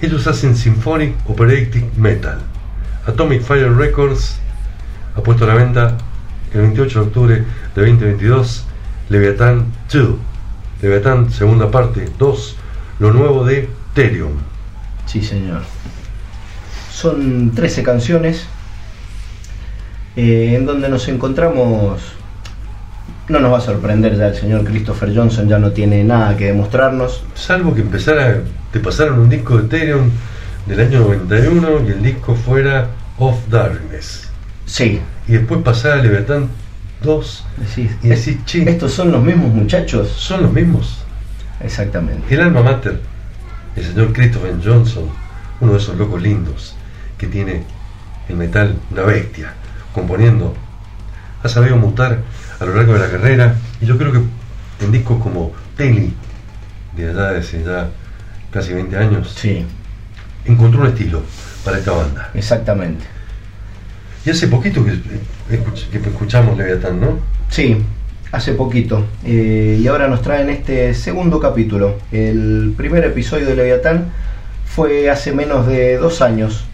[0.00, 2.38] Ellos hacen Symphonic Operatic Metal.
[3.06, 4.38] Atomic Fire Records
[5.16, 5.96] ha puesto a la venta
[6.52, 7.44] el 28 de octubre de
[7.82, 8.64] 2022
[9.10, 10.16] Leviathan 2.
[10.82, 12.56] Leviathan segunda parte 2.
[13.00, 14.32] Lo nuevo de Therion.
[15.06, 15.62] Sí, señor.
[16.92, 18.46] Son 13 canciones
[20.16, 22.00] eh, en donde nos encontramos.
[23.28, 26.46] No nos va a sorprender ya el señor Christopher Johnson, ya no tiene nada que
[26.46, 27.24] demostrarnos.
[27.34, 28.40] Salvo que empezara,
[28.70, 30.12] te pasaron un disco de Therion
[30.66, 32.88] del año 91 y el disco fuera
[33.18, 34.28] Of Darkness.
[34.66, 35.00] Sí.
[35.26, 36.48] Y después pasara Leviathan
[37.02, 40.08] 2 Decís, y decís, che, ¿Estos son los mismos muchachos?
[40.08, 40.98] son los mismos.
[41.60, 42.34] Exactamente.
[42.34, 43.00] El alma mater,
[43.76, 45.04] el señor Christopher Johnson,
[45.60, 46.74] uno de esos locos lindos
[47.18, 47.62] que tiene
[48.28, 49.52] el metal, una bestia,
[49.92, 50.54] componiendo,
[51.42, 52.18] ha sabido mutar
[52.58, 54.20] a lo largo de la carrera y yo creo que
[54.84, 56.14] en discos como Telly,
[56.96, 57.88] de allá de hace ya
[58.50, 59.64] casi 20 años, Sí,
[60.44, 61.22] encontró un estilo
[61.64, 62.30] para esta banda.
[62.34, 63.04] exactamente.
[64.24, 64.98] Y hace poquito que
[66.08, 67.18] escuchamos Leviatán, ¿no?
[67.50, 67.84] Sí,
[68.34, 69.04] hace poquito.
[69.24, 71.94] Eh, y ahora nos traen este segundo capítulo.
[72.10, 74.06] El primer episodio de Leviatán
[74.66, 76.64] fue hace menos de dos años,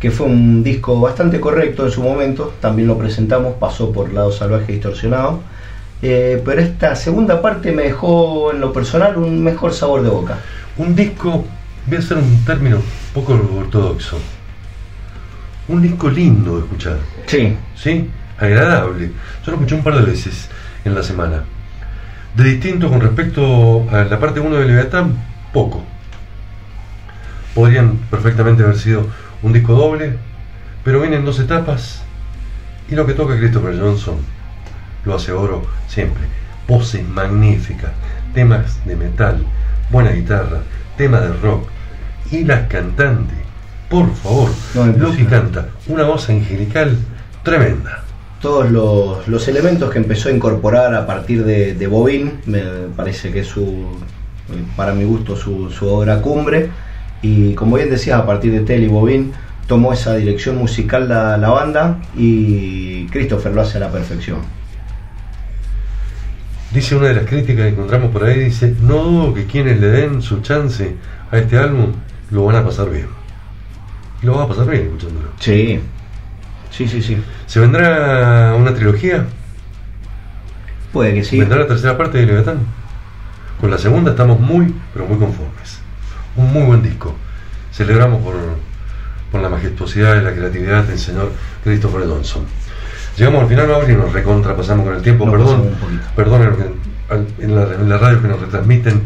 [0.00, 2.52] que fue un disco bastante correcto en su momento.
[2.60, 5.40] También lo presentamos, pasó por Lado Salvaje Distorsionado.
[6.02, 10.38] Eh, pero esta segunda parte me dejó en lo personal un mejor sabor de boca.
[10.76, 11.44] Un disco,
[11.86, 12.78] voy a hacer un término
[13.14, 14.18] poco ortodoxo.
[15.68, 16.98] Un disco lindo de escuchar.
[17.26, 18.08] Sí, ¿sí?
[18.38, 19.06] Agradable.
[19.44, 20.48] Yo lo escuché un par de veces
[20.84, 21.42] en la semana.
[22.34, 25.16] De distinto con respecto a la parte 1 de Leviatán,
[25.52, 25.82] poco.
[27.54, 29.06] Podrían perfectamente haber sido
[29.42, 30.16] un disco doble,
[30.84, 32.02] pero vienen dos etapas
[32.88, 34.16] y lo que toca Christopher Johnson
[35.04, 36.22] lo hace oro siempre.
[36.68, 37.90] Voces magníficas,
[38.34, 39.44] temas de metal,
[39.90, 40.60] buena guitarra,
[40.96, 41.68] temas de rock
[42.30, 43.36] y las cantantes.
[43.88, 45.30] Por favor, No, lo que impresionante.
[45.60, 46.96] canta, una voz angelical
[47.42, 48.02] tremenda.
[48.40, 52.62] Todos los, los elementos que empezó a incorporar a partir de, de Bobín, me
[52.96, 53.98] parece que es su,
[54.76, 56.70] para mi gusto, su, su obra cumbre.
[57.20, 59.32] Y como bien decías, a partir de Telly Bobín,
[59.66, 64.38] tomó esa dirección musical la, la banda y Christopher lo hace a la perfección.
[66.72, 69.88] Dice una de las críticas que encontramos por ahí, dice, no dudo que quienes le
[69.88, 70.96] den su chance
[71.30, 71.92] a este álbum
[72.30, 73.06] lo van a pasar bien.
[74.22, 75.28] Lo van a pasar bien escuchándolo.
[75.40, 75.80] Sí,
[76.70, 77.22] sí, sí, sí.
[77.46, 79.26] ¿Se vendrá una trilogía?
[80.92, 81.38] Puede que sí.
[81.38, 82.58] ¿Vendrá la tercera parte de Leviatán?
[83.60, 85.80] Con la segunda estamos muy, pero muy conformes.
[86.36, 87.14] Un muy buen disco.
[87.72, 88.34] Celebramos por,
[89.30, 91.32] por la majestuosidad y la creatividad del señor
[91.64, 92.44] Christopher Johnson.
[93.16, 95.30] Llegamos al final, Mauri, y nos recontrapasamos con el tiempo.
[95.30, 95.70] Perdón,
[96.14, 96.42] perdón
[97.10, 99.02] en, en la, en la radio que nos retransmiten,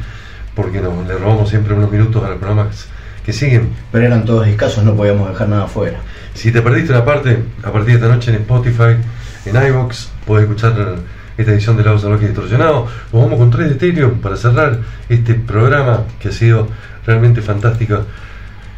[0.55, 2.89] porque nos, le robamos siempre unos minutos a los programas
[3.25, 3.71] que siguen.
[3.91, 5.99] Pero eran todos escasos, no podíamos dejar nada afuera.
[6.35, 8.97] Si te perdiste una parte, a partir de esta noche en Spotify,
[9.45, 10.97] en iVoox, puedes escuchar
[11.37, 12.87] esta edición de Lado Salvaje Distorsionado.
[13.13, 14.79] Nos vamos con tres de Ethereum para cerrar
[15.09, 16.69] este programa que ha sido
[17.07, 18.05] realmente fantástico.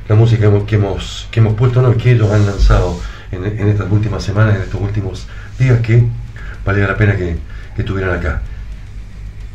[0.08, 3.00] La música que hemos, que hemos, puesto, no, que ellos han lanzado
[3.32, 5.26] en, en estas últimas semanas, en estos últimos
[5.58, 6.05] días, que
[6.64, 7.36] valía la pena que,
[7.74, 8.42] que estuvieran acá.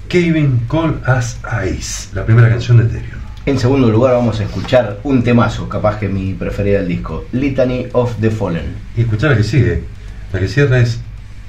[0.08, 3.29] Kevin Call as Ice, la primera canción de Ethereum.
[3.50, 7.88] En segundo lugar vamos a escuchar un temazo, capaz que mi preferida del disco, Litany
[7.94, 8.76] of the Fallen.
[8.96, 9.84] Y escuchar la que sigue.
[10.32, 11.00] La que cierra es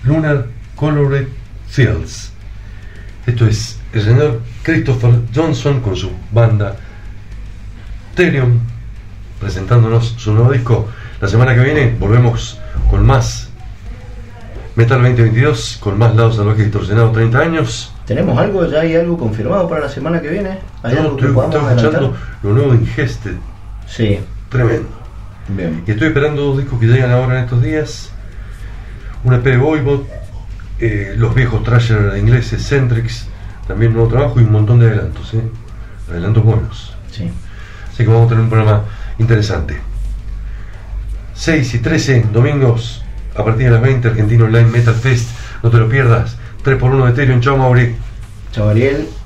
[0.05, 0.47] Lunar
[0.77, 1.29] Colored
[1.69, 2.33] Fields.
[3.27, 6.75] Esto es el señor Christopher Johnson con su banda
[8.15, 8.61] Ethereum
[9.39, 10.89] presentándonos su nuevo disco.
[11.20, 13.51] La semana que viene volvemos con más
[14.75, 17.93] Metal 2022, con más lados salvajes distorsionados 30 años.
[18.11, 18.67] ¿Tenemos algo?
[18.67, 20.59] ¿Ya hay algo confirmado para la semana que viene?
[20.83, 23.37] ¿Hay Yo algo que estoy, estoy escuchando lo nuevo de Ingested.
[23.87, 24.19] Sí.
[24.49, 24.89] Tremendo.
[25.47, 25.85] Bien.
[25.87, 28.11] Y estoy esperando dos discos que llegan ahora en estos días.
[29.23, 30.01] Un EP de Voivod,
[30.81, 33.29] eh, los viejos Thrasher ingleses, Centrix,
[33.69, 35.43] también nuevo trabajo y un montón de adelantos, ¿eh?
[36.11, 36.93] adelantos buenos.
[37.13, 37.31] Sí.
[37.93, 38.87] Así que vamos a tener un programa
[39.21, 39.79] interesante.
[41.35, 43.05] 6 y 13 domingos
[43.37, 45.31] a partir de las 20 Argentino Online Metal Fest.
[45.63, 46.40] No te lo pierdas.
[46.63, 47.41] 3x1 de Ethereum.
[47.41, 47.97] Chao Mauri.
[48.53, 49.20] Chao Ariel.